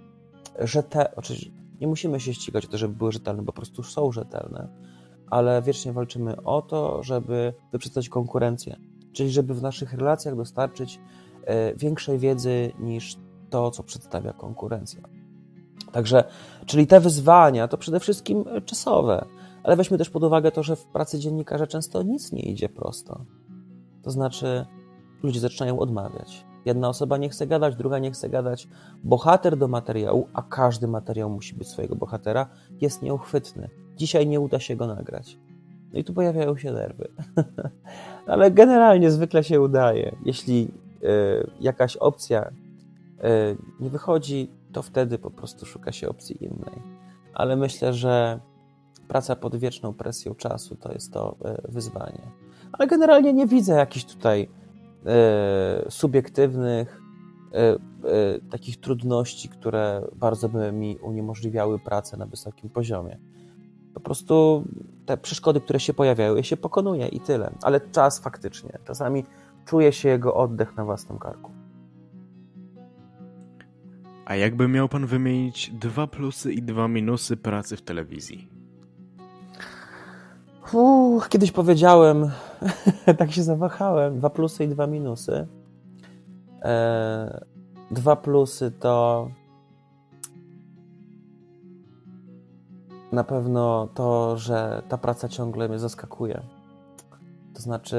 rzetelne. 0.59 1.17
Oczywiście 1.17 1.51
nie 1.81 1.87
musimy 1.87 2.21
się 2.21 2.35
ścigać 2.35 2.65
o 2.65 2.69
to, 2.69 2.79
żeby 2.79 2.95
były 2.95 3.13
rzetelne, 3.13 3.43
bo 3.43 3.53
po 3.53 3.57
prostu 3.57 3.83
są 3.83 4.13
rzetelne, 4.13 4.69
ale 5.31 5.63
wiecznie 5.63 5.93
walczymy 5.93 6.43
o 6.43 6.63
to, 6.63 7.03
żeby 7.03 7.55
wyprzedzać 7.73 8.09
konkurencję, 8.09 8.77
czyli 9.13 9.31
żeby 9.31 9.55
w 9.55 9.63
naszych 9.63 9.93
relacjach 9.93 10.37
dostarczyć 10.37 11.01
e, 11.45 11.75
większej 11.75 12.19
wiedzy 12.19 12.73
niż 12.79 13.17
to, 13.51 13.71
co 13.71 13.83
przedstawia 13.83 14.33
konkurencja. 14.33 15.01
Także, 15.93 16.25
czyli 16.67 16.87
te 16.87 17.01
wyzwania 17.01 17.69
to 17.69 17.79
przede 17.79 18.01
wszystkim 18.01 18.45
czasowe, 18.65 19.25
ale 19.63 19.77
weźmy 19.77 19.99
też 19.99 20.11
pod 20.11 20.25
uwagę 20.25 20.53
to, 20.53 20.63
że 20.63 20.77
w 20.77 20.85
pracy 20.85 21.19
dziennikarza 21.19 21.67
często 21.67 22.03
nic 22.03 22.33
nie 22.33 22.43
idzie 22.43 22.69
prosto. 22.69 23.25
To 24.03 24.11
znaczy, 24.11 24.67
ludzie 25.23 25.41
zaczynają 25.41 25.79
odmawiać. 25.79 26.45
Jedna 26.65 26.89
osoba 26.89 27.17
nie 27.17 27.29
chce 27.29 27.47
gadać, 27.47 27.77
druga 27.77 27.99
nie 27.99 28.11
chce 28.11 28.29
gadać. 28.29 28.69
Bohater 29.05 29.57
do 29.57 29.69
materiału, 29.69 30.29
a 30.33 30.43
każdy 30.43 30.89
materiał 30.89 31.31
musi 31.31 31.55
być 31.55 31.69
swojego 31.69 31.97
bohatera, 31.97 32.49
jest 32.81 33.03
nieuchwytny. 33.03 33.71
Dzisiaj 33.97 34.27
nie 34.27 34.41
uda 34.41 34.61
się 34.61 34.77
go 34.77 34.87
nagrać. 34.87 35.39
No 35.93 35.99
i 35.99 36.05
tu 36.05 36.15
pojawiają 36.15 36.57
się 36.57 36.73
nerwy. 36.73 37.09
Ale 38.27 38.51
generalnie 38.51 39.11
zwykle 39.11 39.45
się 39.45 39.61
udaje. 39.61 40.17
Jeśli 40.25 40.69
y, 41.03 41.51
jakaś 41.61 41.97
opcja 41.97 42.43
y, 42.45 43.57
nie 43.81 43.91
wychodzi, 43.91 44.51
to 44.73 44.83
wtedy 44.83 45.19
po 45.19 45.31
prostu 45.31 45.67
szuka 45.67 45.93
się 45.93 46.09
opcji 46.09 46.45
innej. 46.45 46.83
Ale 47.35 47.57
myślę, 47.57 47.93
że 47.93 48.41
praca 49.09 49.37
pod 49.37 49.57
wieczną 49.57 49.95
presją 49.95 50.35
czasu 50.35 50.77
to 50.77 50.93
jest 50.93 51.13
to 51.13 51.37
y, 51.69 51.73
wyzwanie. 51.73 52.23
Ale 52.73 52.87
generalnie 52.87 53.33
nie 53.33 53.47
widzę 53.47 53.73
jakichś 53.73 54.05
tutaj 54.05 54.49
subiektywnych, 55.89 57.03
e, 57.55 57.59
e, 57.59 57.79
takich 58.51 58.81
trudności, 58.81 59.49
które 59.49 60.03
bardzo 60.17 60.49
by 60.49 60.73
mi 60.73 60.99
uniemożliwiały 60.99 61.79
pracę 61.79 62.17
na 62.17 62.27
wysokim 62.27 62.71
poziomie. 62.71 63.19
Po 63.95 64.01
prostu 64.01 64.65
te 65.07 65.17
przeszkody, 65.17 65.61
które 65.61 65.81
się 65.81 65.95
pojawiają, 65.95 66.37
je 66.37 66.45
się 66.45 66.57
pokonuje 66.57 67.09
i 67.09 67.21
tyle. 67.21 67.51
Ale 67.63 67.81
czas 67.81 68.19
faktycznie. 68.19 68.79
Czasami 68.85 69.25
czuje 69.65 69.93
się 69.93 70.09
jego 70.09 70.35
oddech 70.35 70.77
na 70.77 70.85
własnym 70.85 71.19
karku. 71.19 71.51
A 74.25 74.37
jakby 74.37 74.69
miał 74.69 74.89
pan 74.89 75.07
wymienić 75.07 75.71
dwa 75.71 76.07
plusy 76.07 76.53
i 76.53 76.63
dwa 76.63 76.89
minusy 76.89 77.37
pracy 77.37 77.77
w 77.77 77.83
telewizji? 77.83 78.49
Kiedyś 81.29 81.53
powiedziałem, 81.53 82.31
tak 83.19 83.33
się 83.33 83.43
zawahałem, 83.43 84.19
dwa 84.19 84.31
plusy 84.31 84.65
i 84.65 84.69
dwa 84.69 84.87
minusy. 84.87 85.47
E, 86.63 87.45
dwa 87.91 88.17
plusy 88.17 88.71
to 88.71 89.29
na 93.13 93.25
pewno 93.25 93.89
to, 93.95 94.37
że 94.37 94.83
ta 94.89 94.99
praca 94.99 95.29
ciągle 95.29 95.69
mnie 95.69 95.79
zaskakuje. 95.79 96.43
To 97.55 97.63
znaczy, 97.63 97.97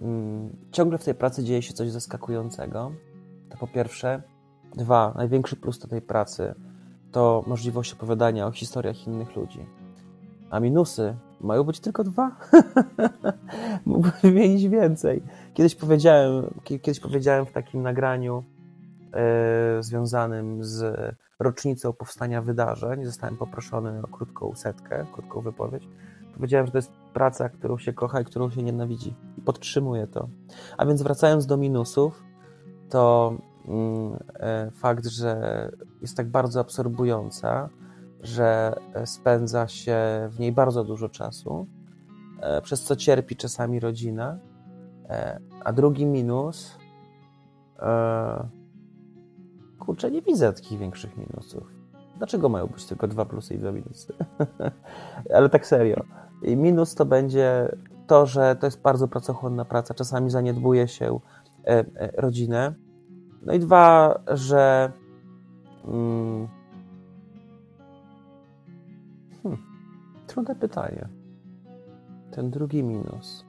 mm, 0.00 0.56
ciągle 0.72 0.98
w 0.98 1.04
tej 1.04 1.14
pracy 1.14 1.44
dzieje 1.44 1.62
się 1.62 1.72
coś 1.72 1.90
zaskakującego. 1.90 2.92
To 3.50 3.56
po 3.56 3.66
pierwsze. 3.66 4.22
Dwa, 4.76 5.12
największy 5.16 5.56
plus 5.56 5.78
do 5.78 5.88
tej 5.88 6.02
pracy 6.02 6.54
to 7.12 7.44
możliwość 7.46 7.92
opowiadania 7.92 8.46
o 8.46 8.52
historiach 8.52 9.06
innych 9.06 9.36
ludzi. 9.36 9.66
A 10.50 10.60
minusy 10.60 11.16
mają 11.40 11.64
być 11.64 11.80
tylko 11.80 12.04
dwa? 12.04 12.36
Mógłbym 13.86 14.12
wymienić 14.22 14.68
więcej. 14.68 15.22
Kiedyś 15.54 15.74
powiedziałem, 15.74 16.54
kiedyś 16.64 17.00
powiedziałem 17.00 17.46
w 17.46 17.52
takim 17.52 17.82
nagraniu 17.82 18.44
e, 19.12 19.82
związanym 19.82 20.64
z 20.64 20.96
rocznicą 21.38 21.92
powstania 21.92 22.42
wydarzeń, 22.42 23.04
zostałem 23.04 23.36
poproszony 23.36 24.02
o 24.02 24.06
krótką 24.06 24.54
setkę, 24.54 25.06
krótką 25.12 25.40
wypowiedź. 25.40 25.88
Powiedziałem, 26.34 26.66
że 26.66 26.72
to 26.72 26.78
jest 26.78 26.92
praca, 27.14 27.48
którą 27.48 27.78
się 27.78 27.92
kocha 27.92 28.20
i 28.20 28.24
którą 28.24 28.50
się 28.50 28.62
nienawidzi. 28.62 29.14
Podtrzymuję 29.44 30.06
to. 30.06 30.28
A 30.76 30.86
więc 30.86 31.02
wracając 31.02 31.46
do 31.46 31.56
minusów, 31.56 32.22
to 32.90 33.34
mm, 33.68 34.18
e, 34.34 34.70
fakt, 34.70 35.06
że 35.06 35.70
jest 36.00 36.16
tak 36.16 36.28
bardzo 36.28 36.60
absorbująca, 36.60 37.68
że 38.22 38.74
e, 38.94 39.06
spędza 39.06 39.68
się 39.68 39.96
w 40.30 40.40
niej 40.40 40.52
bardzo 40.52 40.84
dużo 40.84 41.08
czasu, 41.08 41.66
e, 42.40 42.62
przez 42.62 42.84
co 42.84 42.96
cierpi 42.96 43.36
czasami 43.36 43.80
rodzina. 43.80 44.38
E, 45.08 45.40
a 45.64 45.72
drugi 45.72 46.06
minus, 46.06 46.78
kurczę, 49.78 50.10
nie 50.10 50.22
widzę 50.22 50.52
takich 50.52 50.78
większych 50.78 51.16
minusów. 51.16 51.72
Dlaczego 52.18 52.48
mają 52.48 52.66
być 52.66 52.84
tylko 52.86 53.08
dwa 53.08 53.24
plusy 53.24 53.54
i 53.54 53.58
dwa 53.58 53.72
minusy? 53.72 54.14
Ale 55.34 55.48
tak 55.48 55.66
serio. 55.66 56.04
I 56.42 56.56
minus 56.56 56.94
to 56.94 57.04
będzie 57.04 57.76
to, 58.06 58.26
że 58.26 58.56
to 58.56 58.66
jest 58.66 58.82
bardzo 58.82 59.08
pracochłonna 59.08 59.64
praca. 59.64 59.94
Czasami 59.94 60.30
zaniedbuje 60.30 60.88
się 60.88 61.20
rodzinę. 62.16 62.74
No 63.42 63.52
i 63.52 63.58
dwa, 63.58 64.20
że 64.26 64.92
mm, 65.84 66.48
Trudne 70.38 70.54
pytanie. 70.54 71.08
Ten 72.30 72.50
drugi 72.50 72.84
minus. 72.84 73.44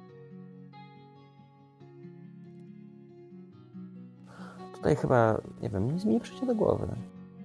Tutaj 4.73 4.95
chyba, 4.95 5.41
nie 5.61 5.69
wiem, 5.69 5.91
nic 5.91 6.05
mi 6.05 6.13
nie 6.13 6.19
przyjdzie 6.19 6.45
do 6.45 6.55
głowy. 6.55 6.87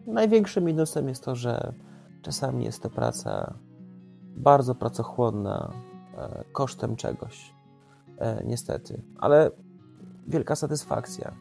Największym 0.07 0.65
minusem 0.65 1.09
jest 1.09 1.25
to, 1.25 1.35
że 1.35 1.73
czasami 2.23 2.65
jest 2.65 2.83
to 2.83 2.91
praca 2.91 3.55
bardzo 4.37 4.75
pracochłonna, 4.75 5.73
e, 6.19 6.45
kosztem 6.53 6.97
czegoś. 6.97 7.55
E, 8.19 8.45
niestety. 8.45 9.03
Ale 9.19 9.51
wielka 10.27 10.57
satysfakcja. 10.57 11.35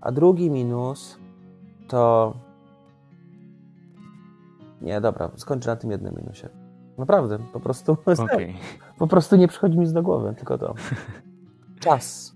A 0.00 0.12
drugi 0.12 0.50
minus 0.50 1.18
to. 1.88 2.34
Nie, 4.80 5.00
dobra, 5.00 5.30
skończę 5.36 5.70
na 5.70 5.76
tym 5.76 5.90
jednym 5.90 6.14
minusie. 6.14 6.59
Naprawdę, 7.00 7.38
po 7.52 7.60
prostu. 7.60 7.96
Okay. 8.06 8.54
Po 8.98 9.06
prostu 9.06 9.36
nie 9.36 9.48
przychodzi 9.48 9.78
mi 9.78 9.86
z 9.86 9.92
do 9.92 10.02
głowy, 10.02 10.34
tylko 10.36 10.58
to. 10.58 10.74
Czas. 11.84 12.34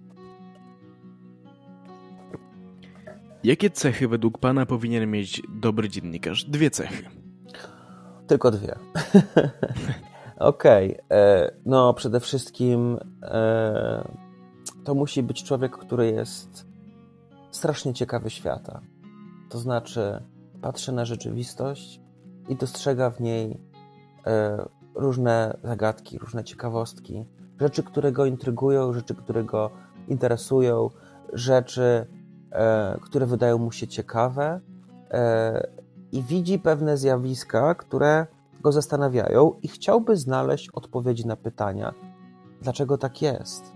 Jakie 3.44 3.70
cechy 3.70 4.08
według 4.08 4.38
Pana 4.38 4.66
powinien 4.66 5.10
mieć 5.10 5.42
dobry 5.60 5.88
dziennikarz? 5.88 6.44
Dwie 6.44 6.70
cechy. 6.70 7.04
Tylko 8.26 8.50
dwie. 8.50 8.74
Okej. 10.36 10.92
Okay. 10.92 11.18
E, 11.18 11.50
no, 11.66 11.94
przede 11.94 12.20
wszystkim 12.20 12.98
e, 13.22 14.08
to 14.84 14.94
musi 14.94 15.22
być 15.22 15.44
człowiek, 15.44 15.78
który 15.78 16.12
jest 16.12 16.66
strasznie 17.50 17.94
ciekawy 17.94 18.30
świata. 18.30 18.80
To 19.50 19.58
znaczy, 19.58 20.22
patrzy 20.62 20.92
na 20.92 21.04
rzeczywistość 21.04 22.00
i 22.48 22.56
dostrzega 22.56 23.10
w 23.10 23.20
niej 23.20 23.60
różne 24.94 25.58
zagadki, 25.64 26.18
różne 26.18 26.44
ciekawostki, 26.44 27.26
rzeczy, 27.60 27.82
które 27.82 28.12
go 28.12 28.26
intrygują, 28.26 28.92
rzeczy, 28.92 29.14
które 29.14 29.44
go 29.44 29.70
interesują, 30.08 30.90
rzeczy, 31.32 32.06
e, 32.52 32.98
które 33.02 33.26
wydają 33.26 33.58
mu 33.58 33.72
się 33.72 33.88
ciekawe 33.88 34.60
e, 35.10 35.68
i 36.12 36.22
widzi 36.22 36.58
pewne 36.58 36.96
zjawiska, 36.96 37.74
które 37.74 38.26
go 38.60 38.72
zastanawiają 38.72 39.52
i 39.62 39.68
chciałby 39.68 40.16
znaleźć 40.16 40.70
odpowiedzi 40.70 41.26
na 41.26 41.36
pytania, 41.36 41.94
dlaczego 42.62 42.98
tak 42.98 43.22
jest. 43.22 43.72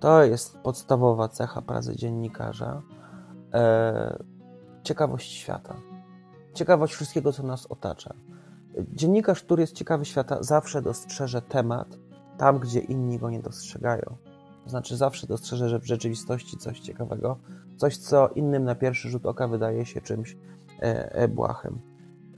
To 0.00 0.24
jest 0.24 0.58
podstawowa 0.58 1.28
cecha 1.28 1.62
pracy 1.62 1.96
dziennikarza. 1.96 2.82
Ciekawość 4.82 5.32
świata. 5.32 5.76
Ciekawość 6.54 6.94
wszystkiego, 6.94 7.32
co 7.32 7.42
nas 7.42 7.66
otacza. 7.66 8.14
Dziennikarz, 8.92 9.42
który 9.42 9.60
jest 9.60 9.72
ciekawy 9.72 10.04
świata, 10.04 10.42
zawsze 10.42 10.82
dostrzeże 10.82 11.42
temat 11.42 11.98
tam, 12.38 12.58
gdzie 12.58 12.80
inni 12.80 13.18
go 13.18 13.30
nie 13.30 13.40
dostrzegają. 13.40 14.16
To 14.64 14.70
znaczy, 14.70 14.96
zawsze 14.96 15.26
dostrzeże, 15.26 15.68
że 15.68 15.78
w 15.78 15.86
rzeczywistości 15.86 16.56
coś 16.56 16.80
ciekawego, 16.80 17.38
coś, 17.76 17.96
co 17.96 18.28
innym 18.28 18.64
na 18.64 18.74
pierwszy 18.74 19.08
rzut 19.08 19.26
oka 19.26 19.48
wydaje 19.48 19.86
się 19.86 20.00
czymś 20.00 20.36
e, 20.82 21.12
e, 21.12 21.28
błahym. 21.28 21.80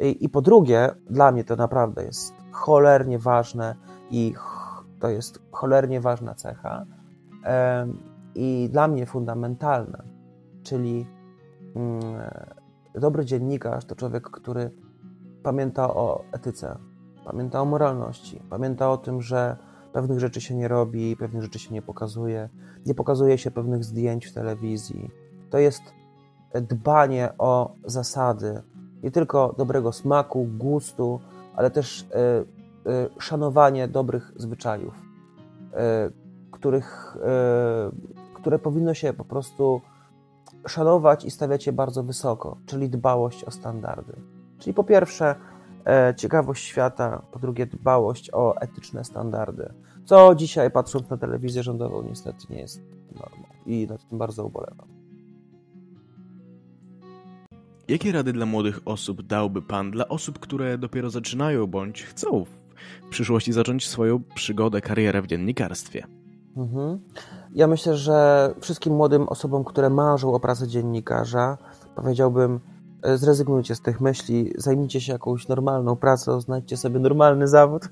I, 0.00 0.24
I 0.24 0.28
po 0.28 0.42
drugie, 0.42 0.90
dla 1.10 1.32
mnie 1.32 1.44
to 1.44 1.56
naprawdę 1.56 2.04
jest 2.04 2.34
cholernie 2.50 3.18
ważne 3.18 3.74
i 4.10 4.34
to 5.00 5.08
jest 5.08 5.42
cholernie 5.52 6.00
ważna 6.00 6.34
cecha 6.34 6.84
i 8.34 8.68
dla 8.72 8.88
mnie 8.88 9.06
fundamentalna, 9.06 10.04
czyli 10.62 11.06
mm, 11.74 12.00
dobry 12.94 13.24
dziennikarz 13.24 13.84
to 13.84 13.96
człowiek, 13.96 14.30
który 14.30 14.70
pamięta 15.42 15.94
o 15.94 16.24
etyce, 16.32 16.78
pamięta 17.24 17.60
o 17.60 17.64
moralności, 17.64 18.42
pamięta 18.50 18.90
o 18.90 18.96
tym, 18.96 19.22
że 19.22 19.56
pewnych 19.92 20.20
rzeczy 20.20 20.40
się 20.40 20.54
nie 20.54 20.68
robi, 20.68 21.16
pewnych 21.16 21.42
rzeczy 21.42 21.58
się 21.58 21.74
nie 21.74 21.82
pokazuje, 21.82 22.48
nie 22.86 22.94
pokazuje 22.94 23.38
się 23.38 23.50
pewnych 23.50 23.84
zdjęć 23.84 24.26
w 24.26 24.34
telewizji. 24.34 25.10
To 25.50 25.58
jest 25.58 25.82
dbanie 26.54 27.32
o 27.38 27.74
zasady, 27.84 28.62
nie 29.02 29.10
tylko 29.10 29.54
dobrego 29.58 29.92
smaku, 29.92 30.48
gustu, 30.58 31.20
ale 31.56 31.70
też 31.70 32.02
y, 32.02 32.06
y, 32.90 33.08
szanowanie 33.18 33.88
dobrych 33.88 34.32
zwyczajów, 34.36 34.94
y, 34.94 35.76
których, 36.50 37.16
które 38.34 38.58
powinno 38.58 38.94
się 38.94 39.12
po 39.12 39.24
prostu 39.24 39.80
szanować 40.66 41.24
i 41.24 41.30
stawiać 41.30 41.66
je 41.66 41.72
bardzo 41.72 42.02
wysoko, 42.02 42.56
czyli 42.66 42.90
dbałość 42.90 43.44
o 43.44 43.50
standardy. 43.50 44.12
Czyli 44.58 44.74
po 44.74 44.84
pierwsze 44.84 45.34
ciekawość 46.16 46.64
świata, 46.64 47.22
po 47.32 47.38
drugie 47.38 47.66
dbałość 47.66 48.30
o 48.32 48.60
etyczne 48.60 49.04
standardy, 49.04 49.72
co 50.04 50.34
dzisiaj 50.34 50.70
patrząc 50.70 51.10
na 51.10 51.16
telewizję 51.16 51.62
rządową 51.62 52.02
niestety 52.02 52.38
nie 52.50 52.60
jest 52.60 52.82
normą 53.14 53.46
i 53.66 53.86
nad 53.86 54.08
tym 54.08 54.18
bardzo 54.18 54.44
ubolewam. 54.44 54.88
Jakie 57.88 58.12
rady 58.12 58.32
dla 58.32 58.46
młodych 58.46 58.80
osób 58.84 59.22
dałby 59.22 59.62
Pan 59.62 59.90
dla 59.90 60.08
osób, 60.08 60.38
które 60.38 60.78
dopiero 60.78 61.10
zaczynają 61.10 61.66
bądź 61.66 62.02
chcą 62.02 62.44
w 62.44 63.08
przyszłości 63.10 63.52
zacząć 63.52 63.88
swoją 63.88 64.22
przygodę, 64.34 64.80
karierę 64.80 65.22
w 65.22 65.26
dziennikarstwie? 65.26 66.06
Mhm. 66.56 67.00
Ja 67.54 67.66
myślę, 67.66 67.96
że 67.96 68.50
wszystkim 68.60 68.94
młodym 68.94 69.28
osobom, 69.28 69.64
które 69.64 69.90
marzą 69.90 70.34
o 70.34 70.40
pracy 70.40 70.68
dziennikarza, 70.68 71.58
powiedziałbym, 71.94 72.54
e, 72.54 72.77
zrezygnujcie 73.04 73.74
z 73.74 73.80
tych 73.80 74.00
myśli, 74.00 74.52
zajmijcie 74.56 75.00
się 75.00 75.12
jakąś 75.12 75.48
normalną 75.48 75.96
pracą, 75.96 76.40
znajdźcie 76.40 76.76
sobie 76.76 77.00
normalny 77.00 77.48
zawód, 77.48 77.88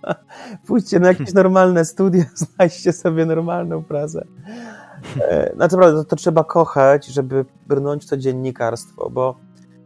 pójdźcie 0.66 1.00
na 1.00 1.08
jakieś 1.08 1.32
normalne 1.42 1.84
studia, 1.84 2.24
znajdźcie 2.56 2.92
sobie 2.92 3.26
normalną 3.26 3.84
pracę. 3.84 4.26
E, 5.20 5.50
no 5.52 5.58
naprawdę, 5.58 5.98
to, 5.98 6.04
to 6.04 6.16
trzeba 6.16 6.44
kochać, 6.44 7.06
żeby 7.06 7.44
brnąć 7.66 8.06
to 8.06 8.16
dziennikarstwo, 8.16 9.10
bo 9.10 9.36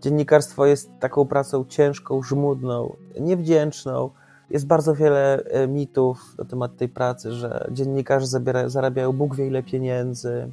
dziennikarstwo 0.01 0.67
jest 0.67 0.91
taką 1.01 1.27
pracą 1.27 1.65
ciężką, 1.65 2.23
żmudną, 2.23 2.97
niewdzięczną. 3.21 4.11
Jest 4.51 4.67
bardzo 4.67 4.95
wiele 4.95 5.43
e, 5.45 5.69
mitów 5.69 6.35
na 6.39 6.45
temat 6.45 6.77
tej 6.77 6.89
pracy, 6.89 7.33
że 7.33 7.69
dziennikarze 7.71 8.27
zabiera, 8.27 8.69
zarabiają 8.69 9.13
Bóg 9.13 9.37
wie 9.37 9.47
ile 9.47 9.63
pieniędzy, 9.63 10.53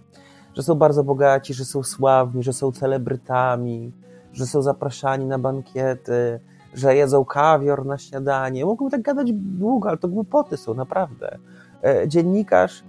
że 0.53 0.63
są 0.63 0.75
bardzo 0.75 1.03
bogaci, 1.03 1.53
że 1.53 1.65
są 1.65 1.83
sławni, 1.83 2.43
że 2.43 2.53
są 2.53 2.71
celebrytami, 2.71 3.93
że 4.33 4.45
są 4.45 4.61
zapraszani 4.61 5.25
na 5.25 5.39
bankiety, 5.39 6.39
że 6.73 6.95
jedzą 6.95 7.25
kawior 7.25 7.85
na 7.85 7.97
śniadanie. 7.97 8.65
Mógłbym 8.65 8.91
tak 8.91 9.01
gadać 9.01 9.33
długo, 9.33 9.89
ale 9.89 9.97
to 9.97 10.07
głupoty 10.07 10.57
są, 10.57 10.73
naprawdę. 10.73 11.37
E, 11.83 12.07
dziennikarz 12.07 12.83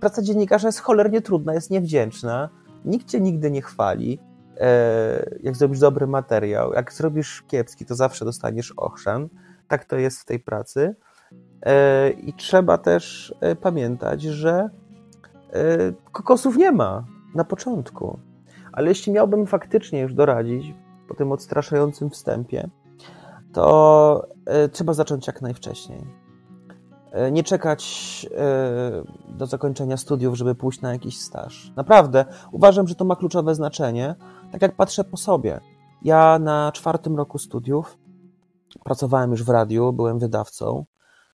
praca 0.00 0.22
dziennikarza 0.22 0.68
jest 0.68 0.80
cholernie 0.80 1.20
trudna, 1.20 1.54
jest 1.54 1.70
niewdzięczna. 1.70 2.48
Nikt 2.84 3.08
cię 3.08 3.20
nigdy 3.20 3.50
nie 3.50 3.62
chwali. 3.62 4.18
E, 4.60 5.30
jak 5.42 5.56
zrobisz 5.56 5.78
dobry 5.78 6.06
materiał, 6.06 6.72
jak 6.72 6.92
zrobisz 6.92 7.42
kiepski, 7.46 7.86
to 7.86 7.94
zawsze 7.94 8.24
dostaniesz 8.24 8.72
ochrzan. 8.76 9.28
Tak 9.68 9.84
to 9.84 9.96
jest 9.96 10.20
w 10.20 10.24
tej 10.24 10.40
pracy. 10.40 10.94
E, 11.62 12.10
I 12.10 12.32
trzeba 12.32 12.78
też 12.78 13.34
e, 13.40 13.56
pamiętać, 13.56 14.22
że 14.22 14.70
kokosów 16.12 16.56
nie 16.56 16.72
ma 16.72 17.04
na 17.34 17.44
początku. 17.44 18.18
Ale 18.72 18.88
jeśli 18.88 19.12
miałbym 19.12 19.46
faktycznie 19.46 20.00
już 20.00 20.14
doradzić 20.14 20.74
po 21.08 21.14
tym 21.14 21.32
odstraszającym 21.32 22.10
wstępie, 22.10 22.70
to 23.52 24.28
trzeba 24.72 24.92
zacząć 24.92 25.26
jak 25.26 25.42
najwcześniej 25.42 26.06
E, 27.16 27.32
nie 27.32 27.44
czekać 27.44 28.26
e, 28.36 29.02
do 29.28 29.46
zakończenia 29.46 29.96
studiów, 29.96 30.34
żeby 30.34 30.54
pójść 30.54 30.80
na 30.80 30.92
jakiś 30.92 31.20
staż. 31.20 31.72
Naprawdę, 31.76 32.24
uważam, 32.52 32.88
że 32.88 32.94
to 32.94 33.04
ma 33.04 33.16
kluczowe 33.16 33.54
znaczenie. 33.54 34.14
Tak 34.52 34.62
jak 34.62 34.76
patrzę 34.76 35.04
po 35.04 35.16
sobie. 35.16 35.60
Ja 36.02 36.38
na 36.38 36.72
czwartym 36.72 37.16
roku 37.16 37.38
studiów 37.38 37.98
pracowałem 38.84 39.30
już 39.30 39.44
w 39.44 39.48
radiu, 39.48 39.92
byłem 39.92 40.18
wydawcą. 40.18 40.84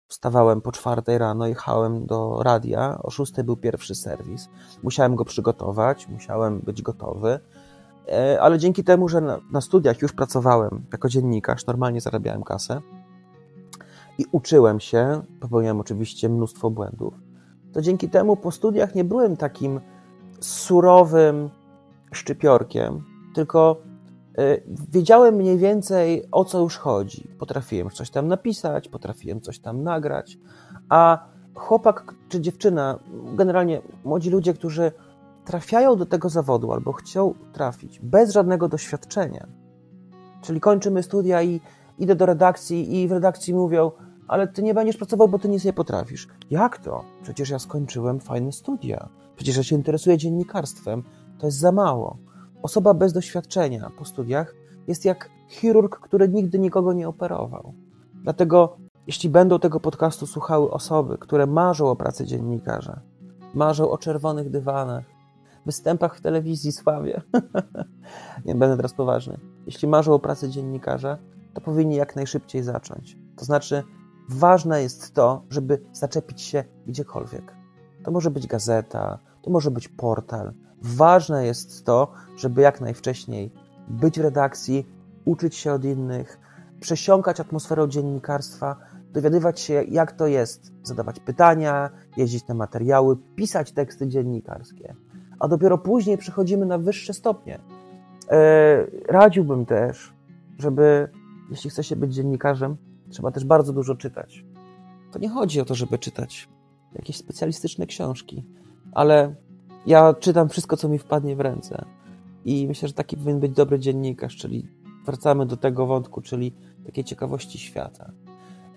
Wstawałem 0.10 0.62
po 0.62 0.72
czwartej 0.72 1.18
rano, 1.18 1.48
jechałem 1.48 2.06
do 2.06 2.44
radia. 2.44 3.00
O 3.04 3.10
szóstej 3.10 3.44
był 3.44 3.58
pierwszy 3.58 3.96
serwis. 3.96 4.50
Musiałem 4.84 5.16
go 5.16 5.26
przygotować, 5.26 6.08
musiałem 6.08 6.60
być 6.60 6.82
gotowy. 6.82 7.40
E, 8.08 8.42
ale 8.42 8.60
dzięki 8.60 8.84
temu, 8.84 9.10
że 9.10 9.22
na, 9.52 9.62
studiach 9.62 10.02
już 10.02 10.14
pracowałem 10.14 10.86
jako 10.92 11.10
dziennikarz, 11.10 11.66
normalnie 11.66 12.02
zarabiałem 12.02 12.44
kasę 12.44 12.82
i 14.18 14.26
uczyłem 14.32 14.80
się, 14.80 15.22
popełniałem 15.40 15.80
oczywiście 15.80 16.30
mnóstwo 16.30 16.70
błędów, 16.70 17.14
to 17.74 17.82
dzięki 17.82 18.10
temu 18.10 18.38
po 18.38 18.52
studiach 18.52 18.96
nie 18.96 19.04
byłem 19.04 19.38
takim 19.38 19.82
surowym 20.40 21.50
szczypiorkiem, 22.12 23.04
tylko 23.36 23.78
wiedziałem 24.92 25.36
mniej 25.36 25.58
więcej 25.58 26.24
o 26.32 26.46
co 26.46 26.60
już 26.60 26.78
chodzi. 26.78 27.28
Potrafiłem 27.40 27.90
coś 27.90 28.10
tam 28.10 28.28
napisać, 28.28 28.90
potrafiłem 28.90 29.42
coś 29.42 29.60
tam 29.60 29.84
nagrać, 29.84 30.38
a 30.90 31.28
chłopak 31.56 32.14
czy 32.30 32.42
dziewczyna, 32.42 33.00
generalnie 33.36 33.82
młodzi 34.04 34.30
ludzie, 34.30 34.54
którzy 34.54 34.92
trafiają 35.46 35.96
do 35.96 36.06
tego 36.06 36.30
zawodu 36.30 36.72
albo 36.72 36.94
chcą 36.94 37.34
trafić 37.54 38.00
bez 38.00 38.32
żadnego 38.32 38.70
doświadczenia, 38.70 39.48
czyli 40.42 40.60
kończymy 40.60 41.04
studia 41.04 41.44
i 41.44 41.62
idę 41.98 42.16
do 42.16 42.26
redakcji 42.26 43.02
i 43.02 43.08
w 43.08 43.12
redakcji 43.12 43.54
mówią: 43.54 43.92
ale 44.28 44.48
ty 44.48 44.64
nie 44.64 44.74
będziesz 44.74 44.98
pracował, 44.98 45.28
bo 45.28 45.40
ty 45.40 45.50
nic 45.50 45.66
nie 45.66 45.74
potrafisz. 45.74 46.28
Jak 46.50 46.78
to? 46.78 47.04
Przecież 47.24 47.50
ja 47.50 47.60
skończyłem 47.60 48.20
fajne 48.20 48.52
studia. 48.52 49.10
Przecież 49.36 49.58
ja 49.58 49.64
się 49.64 49.76
interesuję 49.76 50.18
dziennikarstwem. 50.18 51.04
To 51.40 51.46
jest 51.46 51.58
za 51.58 51.72
mało. 51.72 52.18
Osoba 52.62 52.94
bez 52.94 53.14
doświadczenia 53.14 53.92
po 53.98 54.06
studiach 54.06 54.56
jest 54.88 55.06
jak 55.06 55.30
chirurg, 55.50 56.00
który 56.00 56.30
nigdy 56.30 56.60
nikogo 56.60 56.94
nie 56.94 57.08
operował. 57.08 57.74
Dlatego, 58.24 58.78
jeśli 59.08 59.30
będą 59.30 59.60
tego 59.60 59.80
podcastu 59.80 60.28
słuchały 60.28 60.72
osoby, 60.72 61.18
które 61.18 61.48
marzą 61.48 61.90
o 61.90 61.96
pracy 61.96 62.26
dziennikarza, 62.26 63.02
marzą 63.54 63.90
o 63.90 63.98
czerwonych 63.98 64.50
dywanach, 64.50 65.06
występach 65.66 66.18
w 66.18 66.22
telewizji, 66.22 66.72
sławie, 66.72 67.22
nie 68.46 68.56
będę 68.56 68.76
teraz 68.76 68.94
poważny, 68.94 69.38
jeśli 69.66 69.88
marzą 69.88 70.14
o 70.14 70.20
pracy 70.20 70.50
dziennikarza, 70.50 71.18
to 71.54 71.62
powinni 71.62 71.96
jak 71.96 72.16
najszybciej 72.16 72.64
zacząć. 72.64 73.18
To 73.36 73.46
znaczy, 73.46 73.84
Ważne 74.32 74.82
jest 74.82 75.14
to, 75.14 75.44
żeby 75.50 75.82
zaczepić 75.92 76.42
się 76.42 76.64
gdziekolwiek. 76.88 77.56
To 78.04 78.12
może 78.12 78.32
być 78.32 78.48
gazeta, 78.48 79.20
to 79.42 79.52
może 79.52 79.72
być 79.72 79.88
portal. 79.88 80.54
Ważne 80.82 81.46
jest 81.46 81.86
to, 81.86 82.14
żeby 82.38 82.62
jak 82.62 82.82
najwcześniej 82.82 83.52
być 83.88 84.20
w 84.20 84.22
redakcji, 84.22 84.88
uczyć 85.26 85.56
się 85.56 85.74
od 85.74 85.86
innych, 85.86 86.40
przesiąkać 86.80 87.40
atmosferą 87.40 87.88
dziennikarstwa, 87.88 88.76
dowiadywać 89.14 89.60
się, 89.60 89.84
jak 89.84 90.12
to 90.12 90.28
jest, 90.28 90.72
zadawać 90.84 91.20
pytania, 91.20 91.90
jeździć 92.18 92.48
na 92.48 92.56
materiały, 92.56 93.18
pisać 93.36 93.72
teksty 93.72 94.08
dziennikarskie. 94.08 94.96
A 95.40 95.48
dopiero 95.48 95.78
później 95.78 96.18
przechodzimy 96.18 96.66
na 96.66 96.78
wyższe 96.78 97.14
stopnie. 97.14 97.60
E, 98.30 98.86
radziłbym 99.08 99.66
też, 99.66 100.14
żeby, 100.58 101.10
jeśli 101.52 101.70
chce 101.70 101.84
się 101.84 101.96
być 101.96 102.14
dziennikarzem, 102.14 102.78
Trzeba 103.10 103.32
też 103.32 103.46
bardzo 103.46 103.74
dużo 103.74 103.96
czytać. 103.96 104.46
To 105.12 105.20
nie 105.20 105.30
chodzi 105.30 105.62
o 105.62 105.66
to, 105.66 105.76
żeby 105.76 105.98
czytać 105.98 106.50
jakieś 106.94 107.18
specjalistyczne 107.18 107.86
książki, 107.86 108.46
ale 108.92 109.36
ja 109.86 110.14
czytam 110.14 110.50
wszystko, 110.50 110.78
co 110.78 110.90
mi 110.90 110.98
wpadnie 110.98 111.36
w 111.36 111.40
ręce. 111.40 111.86
I 112.46 112.68
myślę, 112.68 112.88
że 112.88 112.94
taki 112.94 113.18
powinien 113.18 113.40
być 113.40 113.52
dobry 113.52 113.80
dziennikarz, 113.80 114.38
czyli 114.38 114.68
wracamy 115.06 115.46
do 115.46 115.58
tego 115.58 115.86
wątku, 115.86 116.22
czyli 116.22 116.54
takiej 116.86 117.04
ciekawości 117.04 117.60
świata. 117.60 118.12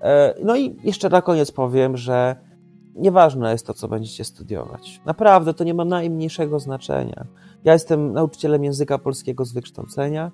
E, 0.01 0.35
no 0.45 0.57
i 0.57 0.77
jeszcze 0.85 1.09
na 1.09 1.23
koniec 1.23 1.51
powiem, 1.53 1.97
że 1.97 2.37
nieważne 2.95 3.53
jest 3.53 3.67
to, 3.67 3.75
co 3.75 3.89
będziecie 3.89 4.25
studiować. 4.25 5.01
Naprawdę 5.07 5.55
to 5.55 5.65
nie 5.65 5.75
ma 5.75 5.85
najmniejszego 5.85 6.61
znaczenia. 6.61 7.27
Ja 7.65 7.73
jestem 7.73 8.13
nauczycielem 8.13 8.65
języka 8.65 8.99
polskiego 8.99 9.45
z 9.45 9.53
wykształcenia. 9.53 10.31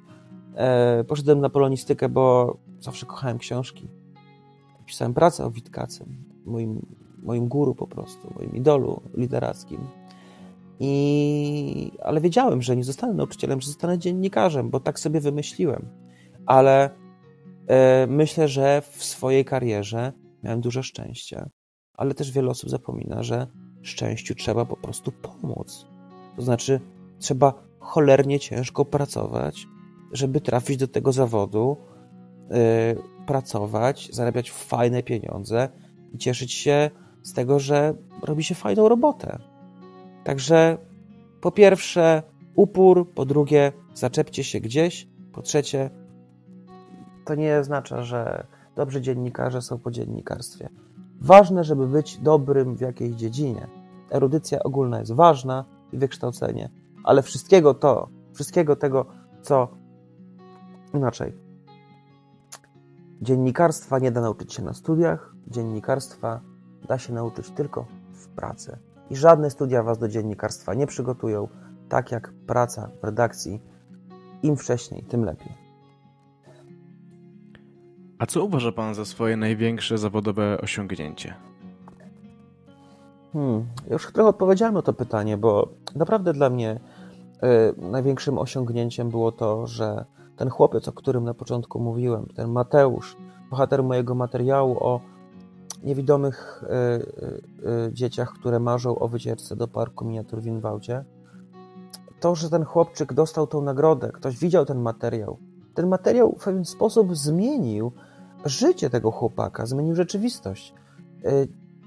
E, 0.55 1.05
poszedłem 1.05 1.41
na 1.41 1.51
polonistykę, 1.51 2.09
bo 2.09 2.57
zawsze 2.81 3.07
kochałem 3.07 3.39
książki. 3.39 3.89
Pisałem 4.87 5.15
pracę 5.15 5.45
o 5.45 5.51
Witkacym, 5.51 6.25
moim, 6.45 6.87
moim 7.23 7.49
guru 7.49 7.75
po 7.75 7.87
prostu, 7.87 8.35
moim 8.39 8.57
idolu 8.57 9.03
literackim. 9.15 9.81
I, 10.81 11.93
ale 12.03 12.21
wiedziałem, 12.21 12.63
że 12.63 12.77
nie 12.77 12.85
zostanę 12.85 13.15
nauczycielem, 13.15 13.61
że 13.61 13.67
zostanę 13.67 13.99
dziennikarzem, 13.99 14.71
bo 14.71 14.81
tak 14.81 15.01
sobie 15.01 15.21
wymyśliłem. 15.21 15.89
ale 16.47 16.91
e, 17.67 18.07
myślę, 18.07 18.49
że 18.49 18.83
w 18.91 19.05
swojej 19.05 19.45
karierze 19.45 20.13
miałem 20.43 20.61
dużo 20.61 20.83
szczęścia. 20.83 21.51
Ale 21.95 22.15
też 22.15 22.33
wiele 22.33 22.51
osób 22.51 22.71
zapomina, 22.71 23.23
że 23.23 23.47
szczęściu 23.83 24.35
trzeba 24.35 24.65
po 24.65 24.77
prostu 24.77 25.13
pomóc. 25.13 25.87
To 26.37 26.43
znaczy, 26.43 26.81
trzeba 27.19 27.55
cholernie 27.79 28.41
ciężko 28.41 28.85
pracować, 28.85 29.67
żeby 30.13 30.41
trafić 30.41 30.77
do 30.77 30.89
tego 30.89 31.13
zawodu, 31.13 31.77
yy, 32.51 32.57
pracować, 33.27 34.09
zarabiać 34.13 34.51
fajne 34.51 35.03
pieniądze 35.03 35.69
i 36.13 36.19
cieszyć 36.19 36.53
się 36.53 36.91
z 37.23 37.33
tego, 37.33 37.59
że 37.59 37.95
robi 38.23 38.45
się 38.45 38.55
fajną 38.55 38.89
robotę. 38.89 39.39
Także 40.25 40.79
po 41.41 41.51
pierwsze 41.51 42.23
upór, 42.55 43.11
po 43.15 43.25
drugie 43.25 43.73
zaczepcie 43.95 44.45
się 44.45 44.61
gdzieś, 44.61 45.09
po 45.33 45.43
trzecie 45.43 45.91
to 47.25 47.35
nie 47.35 47.59
oznacza, 47.59 48.03
że 48.03 48.47
dobrzy 48.77 49.01
dziennikarze 49.01 49.63
są 49.63 49.79
po 49.79 49.91
dziennikarstwie. 49.91 50.69
Ważne, 51.21 51.65
żeby 51.65 51.87
być 51.87 52.19
dobrym 52.19 52.77
w 52.77 52.81
jakiejś 52.81 53.17
dziedzinie. 53.17 53.69
Erudycja 54.11 54.63
ogólna 54.63 54.99
jest 54.99 55.13
ważna 55.13 55.65
i 55.93 55.99
wykształcenie, 55.99 56.71
ale 57.05 57.23
wszystkiego 57.23 57.75
to, 57.75 58.09
wszystkiego 58.33 58.77
tego, 58.77 59.07
co 59.43 59.69
inaczej. 60.95 61.33
Dziennikarstwa 63.23 63.99
nie 63.99 64.13
da 64.13 64.21
nauczyć 64.21 64.55
się 64.55 64.63
na 64.63 64.75
studiach, 64.75 65.35
dziennikarstwa 65.47 66.41
da 66.89 66.99
się 66.99 67.13
nauczyć 67.13 67.51
tylko 67.51 67.87
w 68.13 68.29
pracy. 68.29 68.79
I 69.11 69.17
żadne 69.17 69.51
studia 69.51 69.83
was 69.83 69.99
do 69.99 70.09
dziennikarstwa 70.09 70.75
nie 70.75 70.87
przygotują, 70.87 71.49
tak 71.89 72.13
jak 72.13 72.33
praca 72.47 72.91
w 73.01 73.05
redakcji. 73.05 73.63
Im 74.43 74.57
wcześniej, 74.57 75.03
tym 75.03 75.25
lepiej. 75.25 75.53
A 78.19 78.27
co 78.27 78.45
uważa 78.45 78.73
Pan 78.73 78.95
za 78.95 79.05
swoje 79.05 79.37
największe 79.37 79.99
zawodowe 79.99 80.61
osiągnięcie? 80.61 81.35
Hmm, 83.33 83.67
już 83.91 84.13
trochę 84.13 84.29
odpowiedziałem 84.29 84.75
na 84.75 84.83
to 84.83 84.93
pytanie, 84.93 85.37
bo 85.37 85.69
naprawdę 85.95 86.33
dla 86.33 86.51
mnie 86.51 86.81
y, 87.77 87.91
największym 87.91 88.39
osiągnięciem 88.39 89.11
było 89.11 89.33
to, 89.33 89.67
że 89.67 90.05
ten 90.37 90.51
chłopiec, 90.51 90.89
o 90.89 90.93
którym 90.93 91.25
na 91.25 91.35
początku 91.35 91.81
mówiłem, 91.81 92.27
ten 92.37 92.51
Mateusz, 92.51 93.17
bohater 93.51 93.83
mojego 93.83 94.15
materiału 94.15 94.77
o 94.81 95.01
niewidomych 95.83 96.63
y, 96.63 96.67
y, 97.89 97.93
dzieciach, 97.93 98.33
które 98.33 98.61
marzą 98.61 98.99
o 98.99 99.09
wycieczce 99.09 99.57
do 99.57 99.69
parku 99.69 100.05
miniatur 100.05 100.41
w 100.41 100.47
Inwałdzie, 100.47 101.05
to, 102.21 102.35
że 102.35 102.51
ten 102.51 102.65
chłopczyk 102.65 103.13
dostał 103.13 103.47
tą 103.47 103.63
nagrodę, 103.63 104.13
ktoś 104.13 104.39
widział 104.39 104.65
ten 104.65 104.79
materiał, 104.79 105.39
ten 105.75 105.89
materiał 105.89 106.37
w 106.39 106.45
pewien 106.45 106.65
sposób 106.65 107.17
zmienił 107.17 107.93
życie 108.45 108.91
tego 108.91 109.11
chłopaka, 109.11 109.67
zmienił 109.67 109.95
rzeczywistość. 109.95 110.75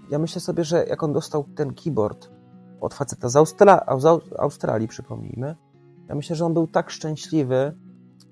Ja 0.10 0.20
myślę 0.20 0.42
sobie, 0.42 0.64
że 0.64 0.86
jak 0.86 1.04
on 1.04 1.14
dostał 1.14 1.46
ten 1.56 1.74
keyboard 1.74 2.30
od 2.82 2.94
faceta 2.94 3.30
z, 3.30 3.36
Austra 3.36 3.82
Australii, 4.38 4.88
przypomnijmy, 4.88 5.56
ja 6.10 6.16
myślę, 6.16 6.36
że 6.36 6.46
on 6.46 6.54
był 6.54 6.68
tak 6.68 6.90
szczęśliwy, 6.90 7.76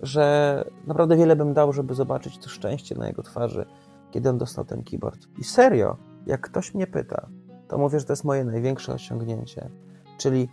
że 0.01 0.65
naprawdę 0.87 1.17
wiele 1.17 1.35
bym 1.35 1.53
dał, 1.53 1.73
żeby 1.73 1.93
zobaczyć 1.93 2.37
to 2.37 2.49
szczęście 2.49 2.95
na 2.95 3.07
jego 3.07 3.23
twarzy, 3.23 3.65
kiedy 4.11 4.29
on 4.29 4.37
dostał 4.37 4.65
ten 4.65 4.83
keyboard. 4.83 5.19
I 5.37 5.43
serio, 5.43 5.97
jak 6.25 6.41
ktoś 6.41 6.73
mnie 6.73 6.87
pyta, 6.87 7.27
to 7.67 7.77
mówię, 7.77 7.99
że 7.99 8.05
to 8.05 8.13
jest 8.13 8.23
moje 8.23 8.45
największe 8.45 8.93
osiągnięcie. 8.93 9.69
Czyli, 10.17 10.49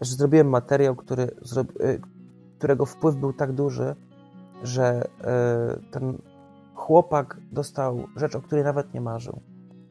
że 0.00 0.14
zrobiłem 0.14 0.48
materiał, 0.48 0.96
który, 0.96 1.22
y, 1.22 2.00
którego 2.58 2.86
wpływ 2.86 3.16
był 3.16 3.32
tak 3.32 3.52
duży, 3.52 3.96
że 4.62 5.04
y, 5.04 5.90
ten 5.90 6.18
chłopak 6.74 7.36
dostał 7.52 8.06
rzecz, 8.16 8.36
o 8.36 8.42
której 8.42 8.64
nawet 8.64 8.94
nie 8.94 9.00
marzył. 9.00 9.40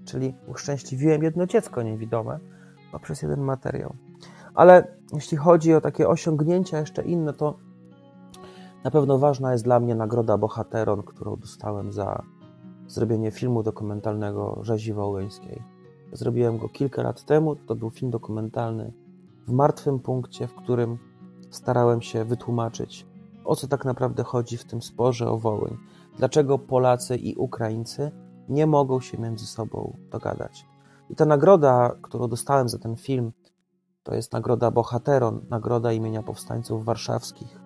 Czyli 0.06 0.36
uszczęśliwiłem 0.48 1.24
jedno 1.24 1.46
dziecko 1.46 1.82
niewidome 1.82 2.40
poprzez 2.92 3.22
jeden 3.22 3.42
materiał. 3.42 3.96
Ale 4.54 4.88
jeśli 5.14 5.38
chodzi 5.38 5.74
o 5.74 5.82
takie 5.82 6.08
osiągnięcia 6.08 6.80
jeszcze 6.80 7.04
inne, 7.04 7.34
to 7.34 7.58
na 8.84 8.92
pewno 8.92 9.18
ważna 9.18 9.52
jest 9.52 9.64
dla 9.64 9.80
mnie 9.80 9.96
nagroda 9.96 10.38
Bohateron, 10.38 11.04
którą 11.04 11.36
dostałem 11.36 11.92
za 11.92 12.24
zrobienie 12.90 13.32
filmu 13.32 13.64
dokumentalnego 13.64 14.60
Rzezi 14.62 14.94
Wołyńskiej. 14.94 15.62
Zrobiłem 16.14 16.58
go 16.58 16.70
kilka 16.70 17.04
lat 17.04 17.24
temu. 17.24 17.56
To 17.56 17.76
był 17.76 17.90
film 17.90 18.12
dokumentalny 18.12 18.94
w 19.48 19.52
martwym 19.52 20.00
punkcie, 20.00 20.48
w 20.48 20.56
którym 20.56 20.98
starałem 21.50 22.02
się 22.02 22.26
wytłumaczyć, 22.26 23.06
o 23.46 23.56
co 23.56 23.68
tak 23.68 23.86
naprawdę 23.86 24.24
chodzi 24.24 24.58
w 24.58 24.66
tym 24.66 24.82
sporze 24.82 25.30
o 25.30 25.38
Wołyń. 25.38 25.78
Dlaczego 26.18 26.60
Polacy 26.60 27.16
i 27.16 27.36
Ukraińcy 27.36 28.12
nie 28.50 28.68
mogą 28.68 29.00
się 29.00 29.18
między 29.18 29.46
sobą 29.46 29.98
dogadać. 30.12 30.66
I 31.10 31.16
ta 31.16 31.26
nagroda, 31.26 31.96
którą 32.02 32.28
dostałem 32.28 32.70
za 32.70 32.78
ten 32.78 32.96
film, 32.96 33.32
to 34.04 34.16
jest 34.16 34.34
nagroda 34.34 34.72
Bohateron, 34.72 35.46
nagroda 35.50 35.92
imienia 35.92 36.24
powstańców 36.24 36.86
warszawskich. 36.86 37.60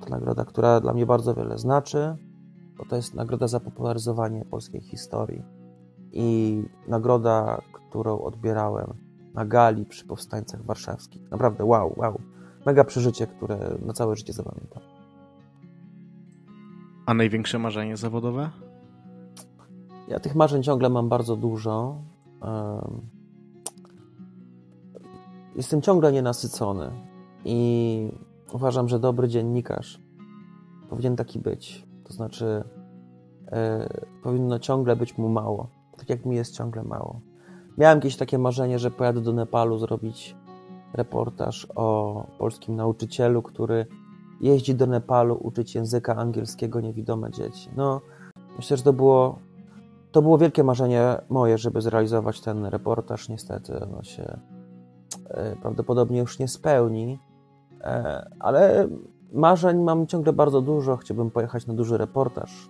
To 0.00 0.10
nagroda, 0.10 0.44
która 0.44 0.80
dla 0.80 0.92
mnie 0.92 1.06
bardzo 1.06 1.34
wiele 1.34 1.58
znaczy, 1.58 2.16
bo 2.78 2.84
to 2.84 2.96
jest 2.96 3.14
nagroda 3.14 3.48
za 3.48 3.60
popularyzowanie 3.60 4.44
polskiej 4.44 4.80
historii. 4.80 5.42
I 6.12 6.62
nagroda, 6.88 7.62
którą 7.72 8.18
odbierałem 8.18 8.94
na 9.34 9.44
gali 9.44 9.86
przy 9.86 10.06
powstańcach 10.06 10.64
warszawskich. 10.64 11.30
Naprawdę 11.30 11.64
wow, 11.64 11.94
wow. 11.96 12.20
Mega 12.66 12.84
przeżycie, 12.84 13.26
które 13.26 13.78
na 13.86 13.92
całe 13.92 14.16
życie 14.16 14.32
zapamiętam. 14.32 14.82
A 17.06 17.14
największe 17.14 17.58
marzenie 17.58 17.96
zawodowe? 17.96 18.50
Ja 20.08 20.20
tych 20.20 20.34
marzeń 20.34 20.62
ciągle 20.62 20.88
mam 20.88 21.08
bardzo 21.08 21.36
dużo. 21.36 22.02
Jestem 25.56 25.82
ciągle 25.82 26.12
nienasycony 26.12 26.90
i 27.44 28.12
uważam, 28.52 28.88
że 28.88 28.98
dobry 28.98 29.28
dziennikarz 29.28 30.02
powinien 30.90 31.16
taki 31.16 31.38
być. 31.38 31.87
To 32.08 32.14
znaczy, 32.14 32.64
e, 33.52 33.88
powinno 34.22 34.58
ciągle 34.58 34.96
być 34.96 35.18
mu 35.18 35.28
mało, 35.28 35.68
tak 35.96 36.10
jak 36.10 36.24
mi 36.24 36.36
jest 36.36 36.56
ciągle 36.56 36.82
mało. 36.82 37.20
Miałem 37.78 37.98
jakieś 37.98 38.16
takie 38.16 38.38
marzenie, 38.38 38.78
że 38.78 38.90
pojadę 38.90 39.20
do 39.20 39.32
Nepalu 39.32 39.78
zrobić 39.78 40.36
reportaż 40.92 41.66
o 41.74 42.26
polskim 42.38 42.76
nauczycielu, 42.76 43.42
który 43.42 43.86
jeździ 44.40 44.74
do 44.74 44.86
Nepalu 44.86 45.38
uczyć 45.42 45.74
języka 45.74 46.16
angielskiego 46.16 46.80
niewidome 46.80 47.30
dzieci. 47.30 47.70
No, 47.76 48.00
myślę, 48.56 48.76
że 48.76 48.82
to 48.82 48.92
było, 48.92 49.38
to 50.12 50.22
było 50.22 50.38
wielkie 50.38 50.64
marzenie 50.64 51.16
moje, 51.28 51.58
żeby 51.58 51.80
zrealizować 51.80 52.40
ten 52.40 52.64
reportaż. 52.64 53.28
Niestety 53.28 53.80
ono 53.80 54.02
się 54.02 54.38
e, 55.30 55.56
prawdopodobnie 55.56 56.18
już 56.18 56.38
nie 56.38 56.48
spełni, 56.48 57.18
e, 57.80 58.26
ale 58.40 58.88
marzeń 59.32 59.82
mam 59.82 60.06
ciągle 60.06 60.32
bardzo 60.32 60.60
dużo. 60.60 60.96
Chciałbym 60.96 61.30
pojechać 61.30 61.66
na 61.66 61.74
duży 61.74 61.98
reportaż, 61.98 62.68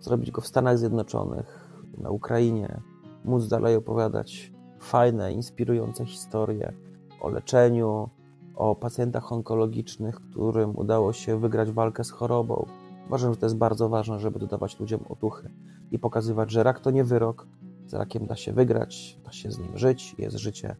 zrobić 0.00 0.30
go 0.30 0.40
w 0.40 0.46
Stanach 0.46 0.78
Zjednoczonych, 0.78 1.70
na 1.98 2.10
Ukrainie, 2.10 2.80
móc 3.24 3.48
dalej 3.48 3.76
opowiadać 3.76 4.52
fajne, 4.80 5.32
inspirujące 5.32 6.06
historie 6.06 6.72
o 7.20 7.28
leczeniu, 7.28 8.08
o 8.54 8.74
pacjentach 8.74 9.32
onkologicznych, 9.32 10.14
którym 10.14 10.78
udało 10.78 11.12
się 11.12 11.40
wygrać 11.40 11.70
walkę 11.70 12.04
z 12.04 12.10
chorobą. 12.10 12.66
Uważam, 13.06 13.34
że 13.34 13.40
to 13.40 13.46
jest 13.46 13.56
bardzo 13.56 13.88
ważne, 13.88 14.18
żeby 14.18 14.38
dodawać 14.38 14.80
ludziom 14.80 15.00
otuchy 15.08 15.50
i 15.90 15.98
pokazywać, 15.98 16.50
że 16.50 16.62
rak 16.62 16.80
to 16.80 16.90
nie 16.90 17.04
wyrok, 17.04 17.46
z 17.86 17.94
rakiem 17.94 18.26
da 18.26 18.36
się 18.36 18.52
wygrać, 18.52 19.18
da 19.24 19.32
się 19.32 19.50
z 19.50 19.58
nim 19.58 19.78
żyć, 19.78 20.14
jest 20.18 20.36
życie 20.36 20.76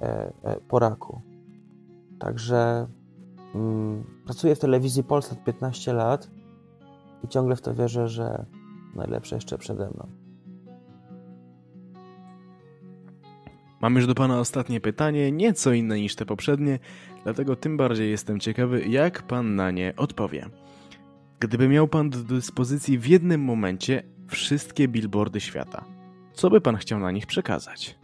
e, 0.00 0.32
e, 0.42 0.60
po 0.68 0.78
raku. 0.78 1.20
Także 2.18 2.86
pracuję 4.24 4.54
w 4.54 4.58
telewizji 4.58 5.04
Polsat 5.04 5.44
15 5.44 5.92
lat 5.92 6.30
i 7.24 7.28
ciągle 7.28 7.56
w 7.56 7.60
to 7.60 7.74
wierzę, 7.74 8.08
że 8.08 8.46
najlepsze 8.94 9.34
jeszcze 9.34 9.58
przede 9.58 9.90
mną. 9.90 10.08
Mam 13.80 13.96
już 13.96 14.06
do 14.06 14.14
Pana 14.14 14.40
ostatnie 14.40 14.80
pytanie, 14.80 15.32
nieco 15.32 15.72
inne 15.72 16.00
niż 16.00 16.14
te 16.14 16.26
poprzednie, 16.26 16.78
dlatego 17.24 17.56
tym 17.56 17.76
bardziej 17.76 18.10
jestem 18.10 18.40
ciekawy, 18.40 18.84
jak 18.88 19.22
Pan 19.22 19.54
na 19.54 19.70
nie 19.70 19.94
odpowie. 19.96 20.46
Gdyby 21.40 21.68
miał 21.68 21.88
Pan 21.88 22.10
do 22.10 22.18
dyspozycji 22.18 22.98
w 22.98 23.06
jednym 23.06 23.40
momencie 23.40 24.02
wszystkie 24.28 24.88
billboardy 24.88 25.40
świata, 25.40 25.84
co 26.32 26.50
by 26.50 26.60
Pan 26.60 26.76
chciał 26.76 27.00
na 27.00 27.10
nich 27.10 27.26
przekazać? 27.26 28.03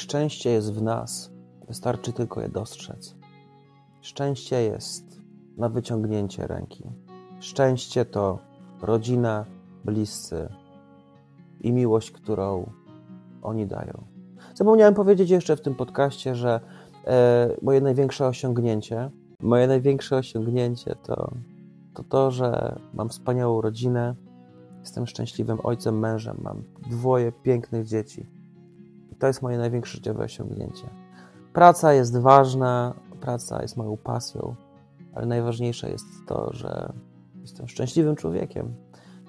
Szczęście 0.00 0.50
jest 0.50 0.72
w 0.72 0.82
nas, 0.82 1.30
wystarczy 1.68 2.12
tylko 2.12 2.40
je 2.40 2.48
dostrzec. 2.48 3.14
Szczęście 4.00 4.62
jest 4.62 5.20
na 5.56 5.68
wyciągnięcie 5.68 6.46
ręki. 6.46 6.84
Szczęście 7.40 8.04
to 8.04 8.38
rodzina, 8.82 9.44
bliscy 9.84 10.48
i 11.60 11.72
miłość, 11.72 12.10
którą 12.10 12.70
oni 13.42 13.66
dają. 13.66 14.04
Zapomniałem 14.54 14.94
powiedzieć 14.94 15.30
jeszcze 15.30 15.56
w 15.56 15.60
tym 15.60 15.74
podcaście, 15.74 16.34
że 16.34 16.60
e, 17.06 17.48
moje 17.62 17.80
największe 17.80 18.26
osiągnięcie, 18.26 19.10
moje 19.40 19.66
największe 19.66 20.16
osiągnięcie 20.16 20.94
to, 21.02 21.32
to 21.94 22.04
to, 22.04 22.30
że 22.30 22.78
mam 22.94 23.08
wspaniałą 23.08 23.60
rodzinę, 23.60 24.14
jestem 24.80 25.06
szczęśliwym 25.06 25.58
ojcem, 25.62 25.98
mężem, 25.98 26.36
mam 26.42 26.62
dwoje 26.90 27.32
pięknych 27.32 27.86
dzieci. 27.86 28.39
To 29.20 29.26
jest 29.26 29.42
moje 29.42 29.58
największe 29.58 29.96
życiowe 29.96 30.24
osiągnięcie. 30.24 30.90
Praca 31.52 31.92
jest 31.92 32.18
ważna, 32.18 32.94
praca 33.20 33.62
jest 33.62 33.76
moją 33.76 33.96
pasją, 33.96 34.54
ale 35.14 35.26
najważniejsze 35.26 35.90
jest 35.90 36.06
to, 36.26 36.52
że 36.52 36.92
jestem 37.40 37.68
szczęśliwym 37.68 38.16
człowiekiem. 38.16 38.74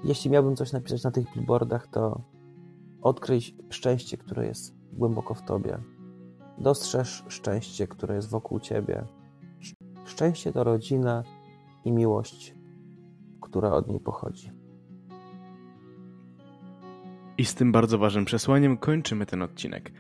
Jeśli 0.04 0.32
miałbym 0.32 0.56
coś 0.56 0.72
napisać 0.72 1.04
na 1.04 1.12
tych 1.12 1.34
billboardach, 1.34 1.88
to 1.88 2.22
odkryj 3.02 3.42
szczęście, 3.70 4.18
które 4.18 4.48
jest 4.48 4.76
głęboko 4.94 5.34
w 5.34 5.42
tobie. 5.42 5.78
Dostrzeż 6.58 7.26
szczęście, 7.28 7.88
które 7.88 8.16
jest 8.16 8.30
wokół 8.30 8.60
ciebie. 8.60 9.06
Szczęście 10.06 10.54
to 10.54 10.64
rodzina 10.64 11.24
i 11.86 11.92
miłość, 11.92 12.56
która 13.42 13.72
od 13.72 13.88
niej 13.88 14.00
pochodzi. 14.00 14.61
I 17.42 17.46
z 17.46 17.56
tym 17.56 17.72
bardzo 17.72 17.98
ważnym 17.98 18.26
przesłaniem 18.26 18.78
kończymy 18.78 19.26
ten 19.26 19.42
odcinek. 19.42 19.92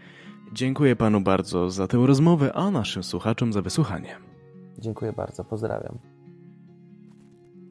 Dziękuję 0.53 0.95
panu 0.95 1.21
bardzo 1.21 1.69
za 1.69 1.87
tę 1.87 1.97
rozmowę, 2.05 2.53
a 2.53 2.71
naszym 2.71 3.03
słuchaczom 3.03 3.53
za 3.53 3.61
wysłuchanie. 3.61 4.15
Dziękuję 4.77 5.13
bardzo, 5.13 5.43
pozdrawiam. 5.43 5.99